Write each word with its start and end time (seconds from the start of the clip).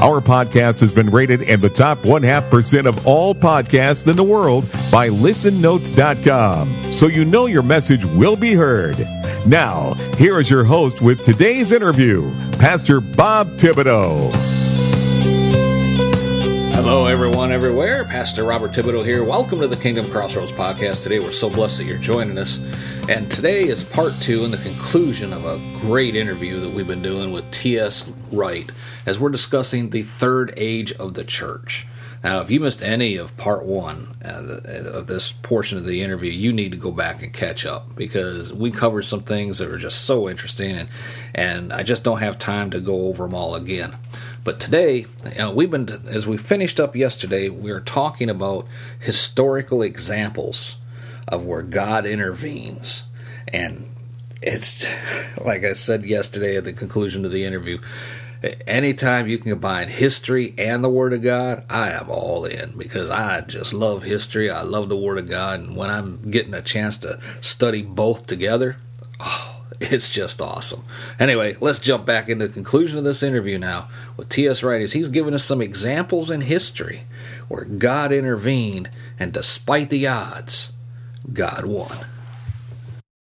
Our 0.00 0.20
podcast 0.20 0.78
has 0.80 0.92
been 0.92 1.10
rated 1.10 1.42
in 1.42 1.60
the 1.60 1.68
top 1.68 2.04
one 2.04 2.22
half 2.22 2.48
percent 2.50 2.86
of 2.86 3.04
all 3.04 3.34
podcasts 3.34 4.06
in 4.08 4.16
the 4.16 4.22
world 4.22 4.70
by 4.92 5.08
listennotes.com. 5.08 6.92
So 6.92 7.08
you 7.08 7.24
know 7.24 7.46
your 7.46 7.64
message 7.64 8.04
will 8.04 8.36
be 8.36 8.54
heard. 8.54 8.96
Now, 9.44 9.94
here 10.16 10.38
is 10.38 10.48
your 10.48 10.62
host 10.62 11.02
with 11.02 11.24
today's 11.24 11.72
interview, 11.72 12.32
Pastor 12.58 13.00
Bob 13.00 13.48
Thibodeau. 13.56 14.47
Hello, 16.80 17.06
everyone, 17.06 17.50
everywhere. 17.50 18.04
Pastor 18.04 18.44
Robert 18.44 18.70
Thibodeau 18.70 19.04
here. 19.04 19.24
Welcome 19.24 19.58
to 19.58 19.66
the 19.66 19.74
Kingdom 19.74 20.08
Crossroads 20.12 20.52
podcast. 20.52 21.02
Today, 21.02 21.18
we're 21.18 21.32
so 21.32 21.50
blessed 21.50 21.78
that 21.78 21.86
you're 21.86 21.98
joining 21.98 22.38
us. 22.38 22.60
And 23.08 23.28
today 23.28 23.64
is 23.64 23.82
part 23.82 24.12
two 24.20 24.44
and 24.44 24.54
the 24.54 24.58
conclusion 24.58 25.32
of 25.32 25.44
a 25.44 25.58
great 25.80 26.14
interview 26.14 26.60
that 26.60 26.70
we've 26.70 26.86
been 26.86 27.02
doing 27.02 27.32
with 27.32 27.50
T.S. 27.50 28.12
Wright 28.30 28.70
as 29.06 29.18
we're 29.18 29.28
discussing 29.30 29.90
the 29.90 30.04
third 30.04 30.54
age 30.56 30.92
of 30.92 31.14
the 31.14 31.24
church. 31.24 31.88
Now, 32.22 32.42
if 32.42 32.50
you 32.50 32.60
missed 32.60 32.82
any 32.82 33.16
of 33.16 33.36
part 33.36 33.64
one 33.64 34.16
uh, 34.24 34.60
of 34.92 35.06
this 35.08 35.30
portion 35.32 35.78
of 35.78 35.84
the 35.84 36.02
interview, 36.02 36.30
you 36.30 36.52
need 36.52 36.72
to 36.72 36.78
go 36.78 36.90
back 36.90 37.22
and 37.22 37.32
catch 37.32 37.64
up 37.64 37.94
because 37.96 38.52
we 38.52 38.70
covered 38.70 39.02
some 39.02 39.22
things 39.22 39.58
that 39.58 39.68
are 39.68 39.78
just 39.78 40.04
so 40.04 40.28
interesting, 40.28 40.76
and 40.76 40.88
and 41.34 41.72
I 41.72 41.84
just 41.84 42.02
don't 42.02 42.18
have 42.18 42.38
time 42.38 42.70
to 42.70 42.80
go 42.80 43.06
over 43.06 43.24
them 43.24 43.34
all 43.34 43.54
again. 43.54 43.96
But 44.44 44.60
today, 44.60 45.06
know, 45.36 45.50
we've 45.50 45.70
been 45.70 45.88
as 46.06 46.26
we 46.26 46.36
finished 46.36 46.80
up 46.80 46.96
yesterday, 46.96 47.48
we 47.48 47.72
were 47.72 47.80
talking 47.80 48.30
about 48.30 48.66
historical 48.98 49.82
examples 49.82 50.80
of 51.26 51.44
where 51.44 51.62
God 51.62 52.06
intervenes, 52.06 53.04
and 53.48 53.90
it's 54.40 54.86
like 55.44 55.64
I 55.64 55.72
said 55.72 56.06
yesterday 56.06 56.56
at 56.56 56.64
the 56.64 56.72
conclusion 56.72 57.24
of 57.24 57.32
the 57.32 57.44
interview 57.44 57.78
anytime 58.66 59.28
you 59.28 59.38
can 59.38 59.50
combine 59.50 59.88
history 59.88 60.54
and 60.58 60.82
the 60.82 60.88
Word 60.88 61.12
of 61.12 61.22
God, 61.22 61.64
I 61.68 61.90
am 61.90 62.08
all 62.08 62.44
in 62.44 62.76
because 62.76 63.10
I 63.10 63.40
just 63.42 63.72
love 63.72 64.02
history. 64.02 64.50
I 64.50 64.62
love 64.62 64.88
the 64.88 64.96
Word 64.96 65.18
of 65.18 65.28
God. 65.28 65.60
And 65.60 65.76
when 65.76 65.90
I'm 65.90 66.30
getting 66.30 66.54
a 66.54 66.62
chance 66.62 66.98
to 66.98 67.20
study 67.40 67.82
both 67.82 68.26
together, 68.26 68.76
oh, 69.20 69.57
it's 69.80 70.10
just 70.10 70.40
awesome. 70.40 70.84
Anyway, 71.20 71.56
let's 71.60 71.78
jump 71.78 72.04
back 72.04 72.28
into 72.28 72.48
the 72.48 72.52
conclusion 72.52 72.98
of 72.98 73.04
this 73.04 73.22
interview 73.22 73.58
now 73.58 73.88
with 74.16 74.28
T.S. 74.28 74.62
Wright. 74.62 74.82
As 74.82 74.92
he's 74.92 75.08
given 75.08 75.34
us 75.34 75.44
some 75.44 75.62
examples 75.62 76.30
in 76.30 76.40
history 76.40 77.02
where 77.48 77.64
God 77.64 78.12
intervened, 78.12 78.90
and 79.18 79.32
despite 79.32 79.90
the 79.90 80.06
odds, 80.06 80.72
God 81.32 81.64
won. 81.64 81.96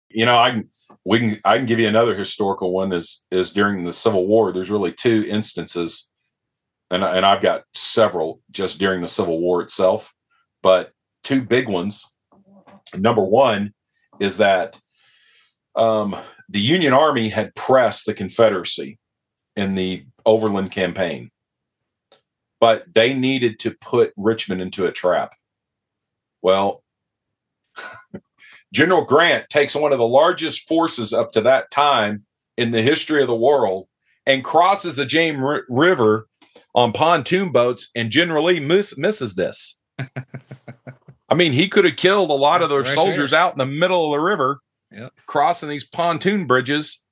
You 0.09 0.25
know, 0.25 0.37
I 0.37 0.51
can 0.51 0.69
we 1.05 1.19
can 1.19 1.39
I 1.43 1.57
can 1.57 1.65
give 1.65 1.79
you 1.79 1.87
another 1.87 2.15
historical 2.15 2.71
one 2.71 2.93
is 2.93 3.25
is 3.31 3.51
during 3.51 3.83
the 3.83 3.93
Civil 3.93 4.25
War. 4.25 4.51
There's 4.51 4.71
really 4.71 4.93
two 4.93 5.25
instances, 5.27 6.09
and 6.89 7.03
and 7.03 7.25
I've 7.25 7.41
got 7.41 7.63
several 7.73 8.41
just 8.51 8.79
during 8.79 9.01
the 9.01 9.07
Civil 9.07 9.39
War 9.41 9.61
itself, 9.61 10.14
but 10.64 10.93
two 11.23 11.41
big 11.41 11.67
ones. 11.67 12.11
Number 12.95 13.23
one 13.23 13.73
is 14.19 14.37
that 14.37 14.80
um, 15.79 16.15
the 16.49 16.59
Union 16.59 16.93
Army 16.93 17.29
had 17.29 17.55
pressed 17.55 18.05
the 18.05 18.13
Confederacy 18.13 18.99
in 19.55 19.75
the 19.75 20.03
Overland 20.25 20.71
Campaign, 20.71 21.31
but 22.59 22.93
they 22.93 23.13
needed 23.13 23.59
to 23.59 23.71
put 23.71 24.13
Richmond 24.17 24.61
into 24.61 24.85
a 24.85 24.91
trap. 24.91 25.33
Well, 26.41 26.83
General 28.73 29.05
Grant 29.05 29.49
takes 29.49 29.73
one 29.73 29.93
of 29.93 29.99
the 29.99 30.07
largest 30.07 30.67
forces 30.67 31.13
up 31.13 31.31
to 31.31 31.41
that 31.41 31.71
time 31.71 32.25
in 32.57 32.71
the 32.71 32.81
history 32.81 33.21
of 33.21 33.27
the 33.27 33.35
world 33.35 33.87
and 34.25 34.43
crosses 34.43 34.97
the 34.97 35.05
James 35.05 35.41
R- 35.41 35.63
River 35.69 36.27
on 36.75 36.91
pontoon 36.91 37.51
boats, 37.51 37.89
and 37.95 38.11
General 38.11 38.45
Lee 38.45 38.59
miss- 38.59 38.97
misses 38.97 39.35
this. 39.35 39.81
I 41.29 41.35
mean, 41.35 41.53
he 41.53 41.67
could 41.67 41.85
have 41.85 41.95
killed 41.95 42.29
a 42.29 42.33
lot 42.33 42.61
of 42.61 42.69
their 42.69 42.81
right 42.81 42.93
soldiers 42.93 43.31
there. 43.31 43.39
out 43.39 43.53
in 43.53 43.57
the 43.57 43.65
middle 43.65 44.05
of 44.05 44.11
the 44.11 44.19
river, 44.19 44.59
yep. 44.92 45.14
crossing 45.26 45.70
these 45.70 45.88
pontoon 45.88 46.45
bridges, 46.45 47.04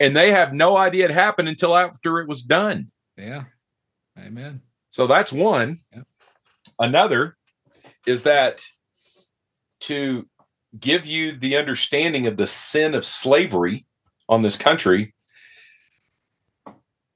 and 0.00 0.16
they 0.16 0.32
have 0.32 0.52
no 0.52 0.76
idea 0.76 1.04
it 1.06 1.10
happened 1.10 1.48
until 1.48 1.76
after 1.76 2.20
it 2.20 2.28
was 2.28 2.42
done. 2.42 2.90
Yeah. 3.16 3.44
Amen. 4.18 4.62
So 4.90 5.06
that's 5.06 5.32
one. 5.32 5.78
Yep. 5.94 6.06
Another 6.78 7.36
is 8.06 8.24
that 8.24 8.64
to 9.80 10.28
give 10.78 11.06
you 11.06 11.32
the 11.32 11.56
understanding 11.56 12.26
of 12.26 12.36
the 12.36 12.46
sin 12.46 12.94
of 12.94 13.04
slavery 13.04 13.86
on 14.28 14.42
this 14.42 14.56
country, 14.56 15.14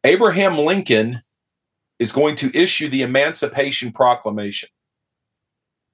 Abraham 0.05 0.59
Lincoln 0.59 1.21
is 1.99 2.13
going 2.13 2.37
to 2.37 2.57
issue 2.57 2.89
the 2.89 3.03
Emancipation 3.03 3.93
Proclamation. 3.93 4.69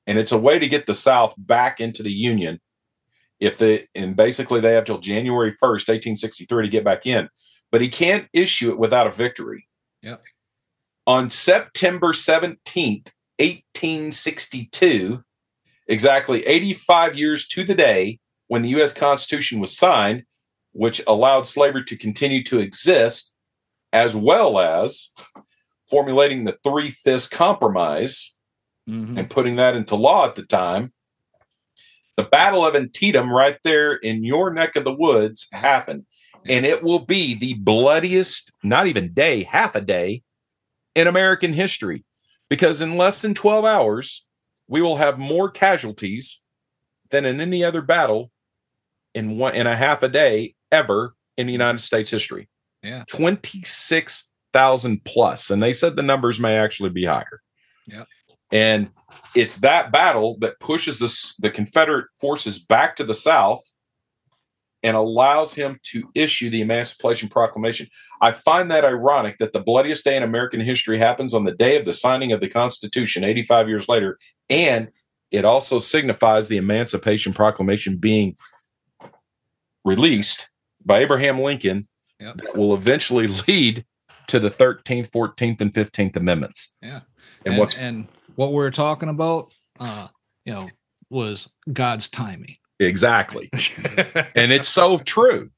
And 0.06 0.19
it's 0.19 0.33
a 0.33 0.39
way 0.39 0.59
to 0.59 0.69
get 0.69 0.87
the 0.87 0.94
South 0.94 1.34
back 1.39 1.81
into 1.81 2.03
the 2.03 2.12
Union. 2.12 2.61
If 3.42 3.58
the 3.58 3.84
and 3.97 4.14
basically 4.14 4.60
they 4.60 4.75
have 4.75 4.84
till 4.84 4.98
January 4.98 5.50
1st, 5.50 5.88
1863 5.88 6.64
to 6.64 6.70
get 6.70 6.84
back 6.84 7.06
in. 7.06 7.28
But 7.72 7.80
he 7.80 7.88
can't 7.88 8.28
issue 8.32 8.70
it 8.70 8.78
without 8.78 9.08
a 9.08 9.10
victory. 9.10 9.66
Yep. 10.03 10.22
On 11.08 11.28
September 11.28 12.12
17th, 12.12 13.10
1862, 13.41 15.25
exactly 15.88 16.47
85 16.47 17.19
years 17.19 17.48
to 17.48 17.64
the 17.64 17.75
day 17.75 18.20
when 18.47 18.62
the 18.62 18.69
U.S. 18.70 18.94
Constitution 18.94 19.58
was 19.58 19.76
signed, 19.76 20.22
which 20.70 21.02
allowed 21.08 21.48
slavery 21.48 21.82
to 21.86 21.97
continue 21.97 22.44
to 22.44 22.60
exist, 22.60 23.34
as 23.92 24.14
well 24.14 24.60
as 24.60 25.10
formulating 25.91 26.44
the 26.44 26.58
Three 26.62 26.91
Fifths 26.91 27.28
Compromise 27.28 28.36
mm-hmm. 28.88 29.19
and 29.19 29.28
putting 29.28 29.56
that 29.56 29.75
into 29.75 29.97
law 29.97 30.26
at 30.26 30.36
the 30.36 30.47
time. 30.47 30.92
The 32.17 32.25
Battle 32.25 32.65
of 32.65 32.77
Antietam, 32.77 33.33
right 33.33 33.59
there 33.65 33.95
in 33.95 34.25
your 34.25 34.53
neck 34.53 34.77
of 34.77 34.84
the 34.84 34.93
woods, 34.93 35.49
happened. 35.53 36.05
And 36.47 36.67
it 36.67 36.83
will 36.83 36.99
be 36.99 37.34
the 37.34 37.55
bloodiest, 37.55 38.53
not 38.62 38.87
even 38.87 39.12
day, 39.12 39.45
half 39.45 39.75
a 39.77 39.81
day 39.81 40.23
in 40.95 41.06
American 41.06 41.53
history. 41.53 42.05
Because 42.50 42.83
in 42.83 42.99
less 42.99 43.23
than 43.23 43.33
12 43.33 43.65
hours, 43.65 44.27
we 44.69 44.83
will 44.83 44.97
have 44.97 45.19
more 45.19 45.49
casualties 45.50 46.41
than 47.11 47.25
in 47.25 47.41
any 47.41 47.62
other 47.62 47.81
battle 47.81 48.31
in 49.15 49.39
one 49.39 49.55
in 49.55 49.67
a 49.67 49.77
half 49.77 50.03
a 50.03 50.09
day 50.09 50.55
ever 50.71 51.15
in 51.37 51.47
the 51.47 51.53
United 51.53 51.81
States 51.81 52.11
history. 52.11 52.49
Yeah. 52.83 53.05
26,000 53.09 55.05
plus. 55.05 55.50
And 55.50 55.62
they 55.62 55.73
said 55.73 55.94
the 55.94 56.03
numbers 56.03 56.41
may 56.41 56.56
actually 56.56 56.91
be 56.91 57.05
higher. 57.05 57.41
Yeah. 57.87 58.05
And 58.50 58.91
it's 59.34 59.59
that 59.59 59.93
battle 59.93 60.37
that 60.41 60.61
pushes 60.61 60.99
the, 60.99 61.43
the 61.47 61.50
Confederate 61.50 62.06
forces 62.21 62.59
back 62.59 62.97
to 62.97 63.05
the 63.05 63.15
South 63.15 63.62
and 64.83 64.97
allows 64.97 65.55
him 65.55 65.78
to 65.84 66.11
issue 66.15 66.50
the 66.50 66.61
Emancipation 66.61 67.29
Proclamation. 67.29 67.87
I 68.20 68.32
find 68.32 68.70
that 68.70 68.85
ironic 68.85 69.38
that 69.38 69.53
the 69.53 69.61
bloodiest 69.61 70.05
day 70.05 70.17
in 70.17 70.23
American 70.23 70.61
history 70.61 70.99
happens 70.99 71.35
on 71.35 71.44
the 71.44 71.55
day 71.55 71.76
of 71.76 71.85
the 71.85 71.94
signing 71.94 72.32
of 72.32 72.41
the 72.41 72.49
Constitution 72.49 73.25
85 73.25 73.69
years 73.69 73.88
later, 73.88 74.19
and 74.50 74.88
it 75.31 75.44
also 75.44 75.79
signifies 75.79 76.49
the 76.49 76.56
Emancipation 76.56 77.32
Proclamation 77.32 77.97
being 77.97 78.37
released 79.85 80.50
by 80.85 81.00
Abraham 81.00 81.41
Lincoln 81.41 81.88
yep. 82.20 82.37
that 82.38 82.56
will 82.56 82.75
eventually 82.75 83.26
lead 83.49 83.85
to 84.26 84.38
the 84.38 84.50
13th, 84.50 85.11
14th, 85.11 85.61
and 85.61 85.73
15th 85.73 86.17
Amendments. 86.17 86.75
Yeah. 86.82 87.00
And, 87.44 87.55
and 87.55 87.58
what's 87.58 87.76
and 87.76 88.08
what 88.37 88.52
we're 88.52 88.70
talking 88.70 89.08
about, 89.08 89.52
uh, 89.79 90.08
you 90.44 90.52
know, 90.52 90.69
was 91.11 91.49
God's 91.73 92.08
timing. 92.08 92.56
Exactly. 92.81 93.50
and 94.34 94.52
it's 94.52 94.69
so 94.69 94.99
true. 94.99 95.50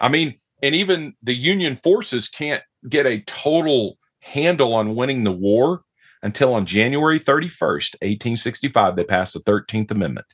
I 0.00 0.08
mean, 0.08 0.38
and 0.62 0.74
even 0.74 1.14
the 1.22 1.34
Union 1.34 1.76
forces 1.76 2.28
can't 2.28 2.62
get 2.88 3.06
a 3.06 3.20
total 3.22 3.98
handle 4.20 4.74
on 4.74 4.96
winning 4.96 5.24
the 5.24 5.32
war 5.32 5.82
until 6.22 6.54
on 6.54 6.64
January 6.64 7.20
31st, 7.20 7.94
1865, 8.00 8.96
they 8.96 9.04
passed 9.04 9.34
the 9.34 9.40
13th 9.40 9.90
Amendment. 9.90 10.26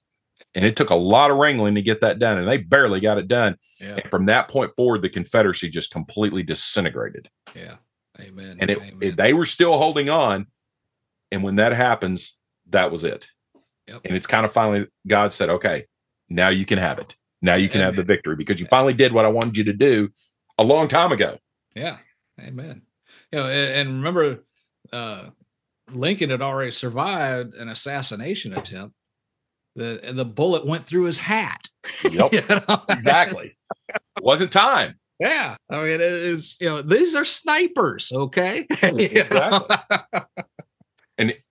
And 0.54 0.64
it 0.64 0.76
took 0.76 0.90
a 0.90 0.96
lot 0.96 1.30
of 1.30 1.36
wrangling 1.36 1.74
to 1.76 1.82
get 1.82 2.00
that 2.00 2.18
done, 2.18 2.38
and 2.38 2.48
they 2.48 2.58
barely 2.58 2.98
got 3.00 3.18
it 3.18 3.28
done. 3.28 3.56
Yeah. 3.80 3.96
And 3.96 4.10
from 4.10 4.26
that 4.26 4.48
point 4.48 4.72
forward, 4.74 5.02
the 5.02 5.08
Confederacy 5.08 5.68
just 5.68 5.92
completely 5.92 6.42
disintegrated. 6.42 7.28
Yeah. 7.54 7.76
Amen. 8.18 8.56
And 8.60 8.70
it, 8.70 8.78
Amen. 8.78 8.98
it, 9.00 9.16
they 9.16 9.32
were 9.32 9.46
still 9.46 9.78
holding 9.78 10.10
on. 10.10 10.46
And 11.30 11.42
when 11.42 11.56
that 11.56 11.72
happens, 11.72 12.38
that 12.70 12.90
was 12.90 13.04
it. 13.04 13.28
Yep. 13.88 14.02
And 14.04 14.16
it's 14.16 14.26
kind 14.26 14.46
of 14.46 14.52
finally 14.52 14.86
God 15.06 15.32
said, 15.32 15.50
okay, 15.50 15.86
now 16.28 16.48
you 16.48 16.64
can 16.64 16.78
have 16.78 16.98
it. 16.98 17.16
Now 17.42 17.54
you 17.54 17.68
can 17.68 17.80
have 17.80 17.96
the 17.96 18.02
victory 18.02 18.36
because 18.36 18.60
you 18.60 18.66
finally 18.66 18.92
did 18.92 19.12
what 19.12 19.24
I 19.24 19.28
wanted 19.28 19.56
you 19.56 19.64
to 19.64 19.72
do 19.72 20.10
a 20.58 20.64
long 20.64 20.88
time 20.88 21.10
ago. 21.10 21.38
Yeah. 21.74 21.98
Amen. 22.38 22.82
You 23.32 23.38
know, 23.38 23.46
and, 23.46 23.72
and 23.72 23.88
remember, 23.96 24.44
uh, 24.92 25.30
Lincoln 25.90 26.30
had 26.30 26.42
already 26.42 26.70
survived 26.70 27.54
an 27.54 27.68
assassination 27.68 28.52
attempt. 28.52 28.94
The 29.76 30.00
and 30.02 30.18
the 30.18 30.24
bullet 30.24 30.66
went 30.66 30.84
through 30.84 31.04
his 31.04 31.18
hat. 31.18 31.68
Yep. 32.10 32.32
You 32.32 32.42
know? 32.48 32.82
Exactly. 32.90 33.48
Wasn't 34.20 34.52
time. 34.52 34.96
Yeah. 35.18 35.56
I 35.68 35.76
mean, 35.76 35.92
it 35.92 36.00
is, 36.00 36.56
you 36.60 36.68
know, 36.68 36.82
these 36.82 37.14
are 37.14 37.24
snipers, 37.24 38.10
okay? 38.12 38.66
Exactly. 38.82 39.76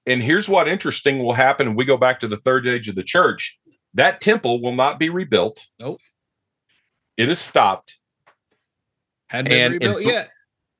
And 0.09 0.23
here's 0.23 0.49
what 0.49 0.67
interesting 0.67 1.19
will 1.19 1.33
happen. 1.33 1.75
We 1.75 1.85
go 1.85 1.95
back 1.95 2.19
to 2.21 2.27
the 2.27 2.37
third 2.37 2.65
age 2.67 2.89
of 2.89 2.95
the 2.95 3.03
church. 3.03 3.59
That 3.93 4.21
temple 4.21 4.59
will 4.59 4.73
not 4.73 4.97
be 4.97 5.09
rebuilt. 5.09 5.67
Nope. 5.79 6.01
It 7.15 7.29
is 7.29 7.37
stopped. 7.37 7.99
Hadn't 9.27 9.51
been 9.51 9.73
rebuilt 9.73 9.97
th- 9.99 10.07
yet. 10.07 10.29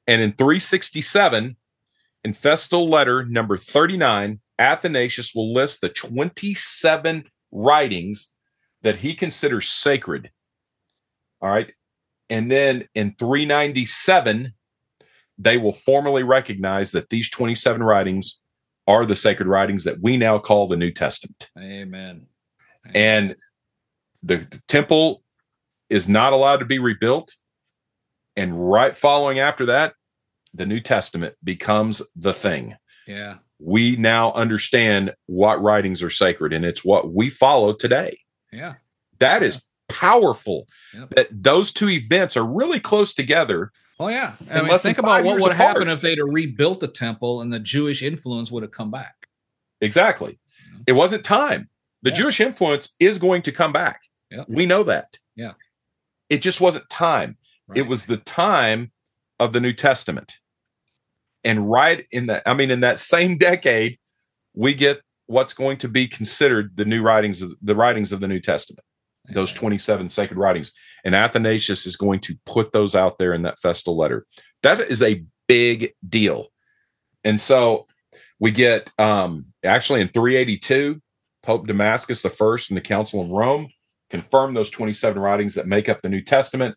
And 0.08 0.24
in 0.24 0.32
367, 0.32 1.56
in 2.24 2.34
festal 2.34 2.90
letter 2.90 3.24
number 3.24 3.56
39, 3.56 4.40
Athanasius 4.58 5.36
will 5.36 5.54
list 5.54 5.82
the 5.82 5.90
27 5.90 7.26
writings 7.52 8.32
that 8.82 8.98
he 8.98 9.14
considers 9.14 9.70
sacred. 9.70 10.32
All 11.40 11.50
right. 11.50 11.72
And 12.32 12.52
then 12.52 12.88
in 12.96 13.14
397, 13.20 14.54
they 15.38 15.58
will 15.58 15.72
formally 15.72 16.24
recognize 16.24 16.94
that 16.94 17.10
these 17.10 17.30
27 17.30 17.84
writings 17.84 18.42
are 18.90 19.06
the 19.06 19.16
sacred 19.16 19.48
writings 19.48 19.84
that 19.84 20.02
we 20.02 20.18
now 20.18 20.40
call 20.40 20.68
the 20.68 20.76
New 20.76 20.92
Testament. 20.92 21.52
Amen. 21.58 22.26
And 22.96 23.36
the, 24.24 24.38
the 24.38 24.62
temple 24.68 25.22
is 25.90 26.10
not 26.10 26.34
allowed 26.34 26.58
to 26.58 26.66
be 26.66 26.80
rebuilt. 26.80 27.36
And 28.36 28.70
right 28.72 28.96
following 28.96 29.38
after 29.40 29.66
that, 29.68 29.94
the 30.56 30.66
New 30.66 30.80
Testament 30.80 31.36
becomes 31.44 32.02
the 32.16 32.34
thing. 32.34 32.76
yeah. 33.08 33.36
We 33.62 33.98
now 33.98 34.32
understand 34.32 35.14
what 35.26 35.62
writings 35.62 36.02
are 36.02 36.10
sacred, 36.10 36.54
and 36.54 36.64
it's 36.64 36.86
what 36.86 37.14
we 37.14 37.30
follow 37.30 37.74
today. 37.74 38.18
Yeah. 38.54 38.76
That 39.20 39.44
is 39.44 39.62
powerful. 39.90 40.66
Yep. 40.94 41.10
That 41.10 41.28
those 41.30 41.74
two 41.74 41.90
events 41.90 42.38
are 42.38 42.46
really 42.46 42.80
close 42.80 43.14
together. 43.14 43.72
Well, 44.00 44.12
yeah. 44.12 44.34
I 44.50 44.60
And 44.60 44.68
mean, 44.68 44.78
think 44.78 44.98
about 44.98 45.24
what 45.26 45.42
would 45.42 45.52
happen 45.54 45.90
if 45.90 46.00
they'd 46.02 46.18
have 46.20 46.28
rebuilt 46.30 46.80
the 46.80 46.88
temple 46.88 47.42
and 47.42 47.52
the 47.52 47.60
Jewish 47.60 48.02
influence 48.02 48.50
would 48.52 48.64
have 48.64 48.72
come 48.72 48.90
back. 48.92 49.28
Exactly. 49.82 50.40
It 50.88 50.94
wasn't 50.94 51.24
time. 51.26 51.70
The 52.02 52.12
Yeah. 52.12 52.16
Jewish 52.16 52.40
influence 52.40 52.96
is 53.00 53.18
going 53.18 53.42
to 53.44 53.52
come 53.52 53.74
back. 53.74 54.02
We 54.48 54.66
know 54.66 54.84
that. 54.84 55.18
Yeah. 55.36 55.54
It 56.30 56.42
just 56.42 56.62
wasn't 56.62 56.90
time. 56.90 57.38
It 57.76 57.88
was 57.88 58.06
the 58.06 58.18
time 58.18 58.92
of 59.40 59.54
the 59.54 59.60
New 59.60 59.74
Testament. 59.74 60.40
And 61.44 61.70
right 61.70 62.06
in 62.12 62.28
that, 62.28 62.44
I 62.46 62.54
mean, 62.54 62.72
in 62.72 62.80
that 62.82 63.00
same 63.00 63.38
decade, 63.38 63.98
we 64.54 64.74
get 64.74 65.02
what's 65.28 65.54
going 65.54 65.78
to 65.78 65.88
be 65.88 66.08
considered 66.08 66.76
the 66.76 66.86
new 66.86 67.02
writings 67.02 67.42
of 67.42 67.54
the 67.62 67.76
writings 67.76 68.12
of 68.12 68.20
the 68.20 68.28
New 68.28 68.40
Testament, 68.40 68.84
those 69.34 69.54
27 69.54 70.10
sacred 70.10 70.38
writings. 70.38 70.74
And 71.04 71.16
Athanasius 71.16 71.86
is 71.86 71.96
going 71.96 72.20
to 72.22 72.36
put 72.46 72.72
those 72.72 72.96
out 72.96 73.18
there 73.18 73.34
in 73.34 73.44
that 73.44 73.60
festal 73.60 73.98
letter. 73.98 74.26
That 74.64 74.80
is 74.80 75.02
a 75.02 75.24
big 75.48 75.94
deal. 76.08 76.48
And 77.24 77.40
so 77.40 77.88
we 78.40 78.52
get 78.52 78.92
um 78.98 79.48
actually 79.64 80.02
in 80.02 80.10
382, 80.10 81.02
Pope 81.44 81.68
Damascus 81.68 82.22
first 82.22 82.70
and 82.70 82.78
the 82.78 82.82
Council 82.82 83.22
of 83.22 83.30
Rome 83.30 83.70
confirmed 84.10 84.56
those 84.56 84.70
27 84.70 85.22
writings 85.22 85.56
that 85.56 85.68
make 85.68 85.90
up 85.90 86.02
the 86.02 86.10
New 86.10 86.22
Testament. 86.22 86.76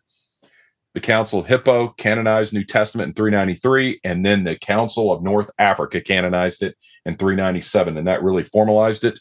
The 0.93 0.99
Council 0.99 1.39
of 1.39 1.47
Hippo 1.47 1.89
canonized 1.89 2.53
New 2.53 2.63
Testament 2.63 3.09
in 3.09 3.13
393, 3.15 3.99
and 4.03 4.23
then 4.23 4.43
the 4.43 4.55
Council 4.55 5.11
of 5.11 5.23
North 5.23 5.49
Africa 5.57 5.99
canonized 5.99 6.61
it 6.61 6.75
in 7.05 7.17
397, 7.17 7.97
and 7.97 8.07
that 8.07 8.21
really 8.21 8.43
formalized 8.43 9.03
it. 9.03 9.19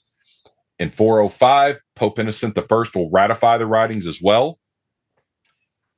In 0.79 0.91
405, 0.91 1.81
Pope 1.95 2.19
Innocent 2.19 2.59
I 2.59 2.65
will 2.95 3.11
ratify 3.11 3.59
the 3.59 3.67
writings 3.67 4.07
as 4.07 4.21
well. 4.23 4.59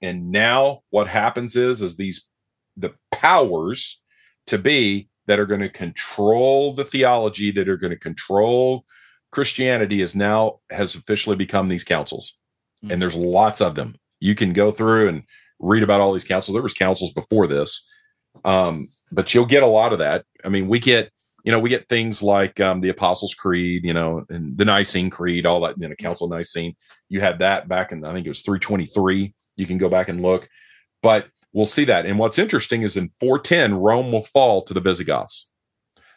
And 0.03 0.31
now 0.31 0.81
what 0.91 1.09
happens 1.09 1.56
is, 1.56 1.81
is 1.81 1.97
these 1.97 2.26
the 2.76 2.93
powers 3.11 4.03
to 4.47 4.59
be 4.59 5.09
that 5.26 5.38
are 5.38 5.47
going 5.47 5.61
to 5.61 5.69
control 5.69 6.75
the 6.75 6.85
theology, 6.85 7.50
that 7.53 7.69
are 7.69 7.76
going 7.76 7.93
to 7.93 7.99
control 7.99 8.85
Christianity, 9.31 10.03
is 10.03 10.15
now 10.15 10.61
has 10.71 10.94
officially 10.94 11.37
become 11.37 11.69
these 11.69 11.85
councils, 11.85 12.38
and 12.91 13.00
there's 13.00 13.15
lots 13.15 13.61
of 13.61 13.75
them. 13.75 13.97
You 14.21 14.35
can 14.35 14.53
go 14.53 14.71
through 14.71 15.09
and 15.09 15.23
read 15.59 15.82
about 15.82 16.00
all 16.00 16.12
these 16.12 16.25
councils. 16.25 16.55
There 16.55 16.62
was 16.62 16.75
councils 16.75 17.12
before 17.12 17.47
this, 17.47 17.88
um, 18.44 18.88
but 19.11 19.32
you'll 19.32 19.47
get 19.47 19.62
a 19.62 19.69
lot 19.69 19.93
of 19.93 19.99
that. 20.00 20.25
I 20.44 20.50
mean, 20.50 20.69
we 20.69 20.79
get 20.79 21.11
you 21.44 21.52
know 21.52 21.58
we 21.61 21.69
get 21.69 21.88
things 21.88 22.23
like 22.23 22.58
um, 22.58 22.81
the 22.81 22.88
Apostles' 22.88 23.35
Creed, 23.35 23.85
you 23.85 23.93
know, 23.93 24.25
and 24.31 24.56
the 24.56 24.64
Nicene 24.64 25.11
Creed, 25.11 25.46
all 25.46 25.61
that. 25.61 25.76
You 25.79 25.88
know, 25.88 25.94
Council 25.94 26.25
of 26.25 26.32
Nicene. 26.32 26.75
You 27.08 27.20
had 27.20 27.38
that 27.38 27.69
back 27.69 27.93
in 27.93 28.05
I 28.05 28.12
think 28.12 28.26
it 28.26 28.31
was 28.31 28.43
323. 28.43 29.35
You 29.56 29.67
can 29.67 29.79
go 29.79 29.88
back 29.88 30.08
and 30.08 30.23
look, 30.23 30.49
but 31.02 31.26
we'll 31.52 31.67
see 31.67 31.85
that. 31.85 32.06
And 32.06 32.19
what's 32.19 32.38
interesting 32.38 32.82
is 32.82 32.96
in 32.96 33.12
410, 33.20 33.75
Rome 33.75 34.11
will 34.11 34.25
fall 34.25 34.62
to 34.62 34.75
the 34.75 34.81
Visigoths. 34.81 35.50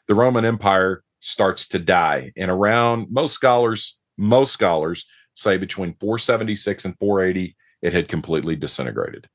The 0.08 0.16
Roman 0.16 0.46
Empire 0.46 1.04
starts 1.20 1.68
to 1.70 1.80
die, 1.80 2.32
and 2.38 2.50
around 2.50 3.08
most 3.12 3.34
scholars, 3.34 4.00
most 4.18 4.54
scholars 4.54 5.06
say 5.34 5.58
between 5.58 5.94
476 6.00 6.86
and 6.86 6.98
480, 6.98 7.56
it 7.82 7.94
had 7.94 8.08
completely 8.08 8.56
disintegrated. 8.56 9.28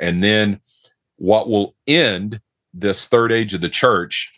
And 0.00 0.22
then 0.22 0.60
what 1.16 1.48
will 1.48 1.74
end 1.86 2.40
this 2.74 3.06
third 3.06 3.32
age 3.32 3.54
of 3.54 3.60
the 3.60 3.68
church, 3.68 4.35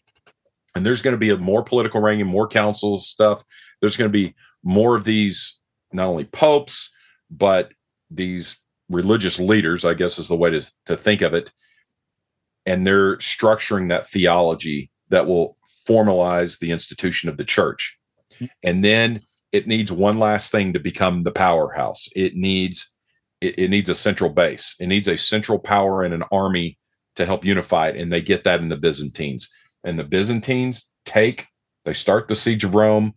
and 0.74 0.84
there's 0.84 1.02
going 1.02 1.14
to 1.14 1.18
be 1.18 1.30
a 1.30 1.36
more 1.36 1.62
political 1.62 2.04
and 2.04 2.26
more 2.26 2.48
councils 2.48 3.08
stuff. 3.08 3.42
There's 3.80 3.96
going 3.96 4.10
to 4.10 4.12
be 4.12 4.34
more 4.62 4.96
of 4.96 5.04
these, 5.04 5.58
not 5.92 6.06
only 6.06 6.24
popes, 6.24 6.92
but 7.30 7.70
these 8.10 8.58
religious 8.88 9.38
leaders, 9.38 9.84
I 9.84 9.94
guess 9.94 10.18
is 10.18 10.28
the 10.28 10.36
way 10.36 10.50
to, 10.50 10.70
to 10.86 10.96
think 10.96 11.22
of 11.22 11.34
it. 11.34 11.50
And 12.66 12.86
they're 12.86 13.16
structuring 13.16 13.88
that 13.88 14.06
theology 14.06 14.90
that 15.08 15.26
will 15.26 15.56
formalize 15.88 16.58
the 16.58 16.70
institution 16.70 17.28
of 17.28 17.36
the 17.36 17.44
church. 17.44 17.98
And 18.62 18.84
then 18.84 19.20
it 19.52 19.66
needs 19.66 19.90
one 19.90 20.18
last 20.18 20.52
thing 20.52 20.72
to 20.74 20.78
become 20.78 21.22
the 21.22 21.32
powerhouse. 21.32 22.08
It 22.14 22.36
needs 22.36 22.94
it, 23.40 23.58
it 23.58 23.70
needs 23.70 23.88
a 23.88 23.94
central 23.94 24.30
base. 24.30 24.74
It 24.80 24.86
needs 24.86 25.08
a 25.08 25.16
central 25.16 25.58
power 25.58 26.02
and 26.02 26.12
an 26.12 26.24
army 26.30 26.78
to 27.16 27.24
help 27.24 27.44
unify 27.44 27.88
it. 27.88 27.96
And 27.96 28.12
they 28.12 28.20
get 28.20 28.44
that 28.44 28.60
in 28.60 28.68
the 28.68 28.76
Byzantines. 28.76 29.50
And 29.84 29.98
the 29.98 30.04
Byzantines 30.04 30.90
take, 31.04 31.46
they 31.84 31.92
start 31.92 32.28
the 32.28 32.34
siege 32.34 32.64
of 32.64 32.74
Rome 32.74 33.14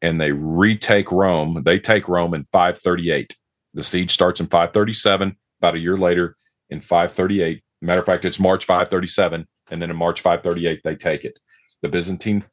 and 0.00 0.20
they 0.20 0.32
retake 0.32 1.10
Rome. 1.12 1.62
They 1.64 1.78
take 1.78 2.08
Rome 2.08 2.34
in 2.34 2.46
538. 2.52 3.36
The 3.74 3.82
siege 3.82 4.12
starts 4.12 4.40
in 4.40 4.46
537, 4.46 5.36
about 5.60 5.76
a 5.76 5.78
year 5.78 5.96
later 5.96 6.36
in 6.70 6.80
538. 6.80 7.62
Matter 7.80 8.00
of 8.00 8.06
fact, 8.06 8.24
it's 8.24 8.40
March 8.40 8.64
537. 8.64 9.46
And 9.70 9.80
then 9.80 9.90
in 9.90 9.96
March 9.96 10.20
538, 10.20 10.82
they 10.84 10.96
take 10.96 11.24
it. 11.24 11.38
The 11.80 11.88
Byzantine 11.88 12.44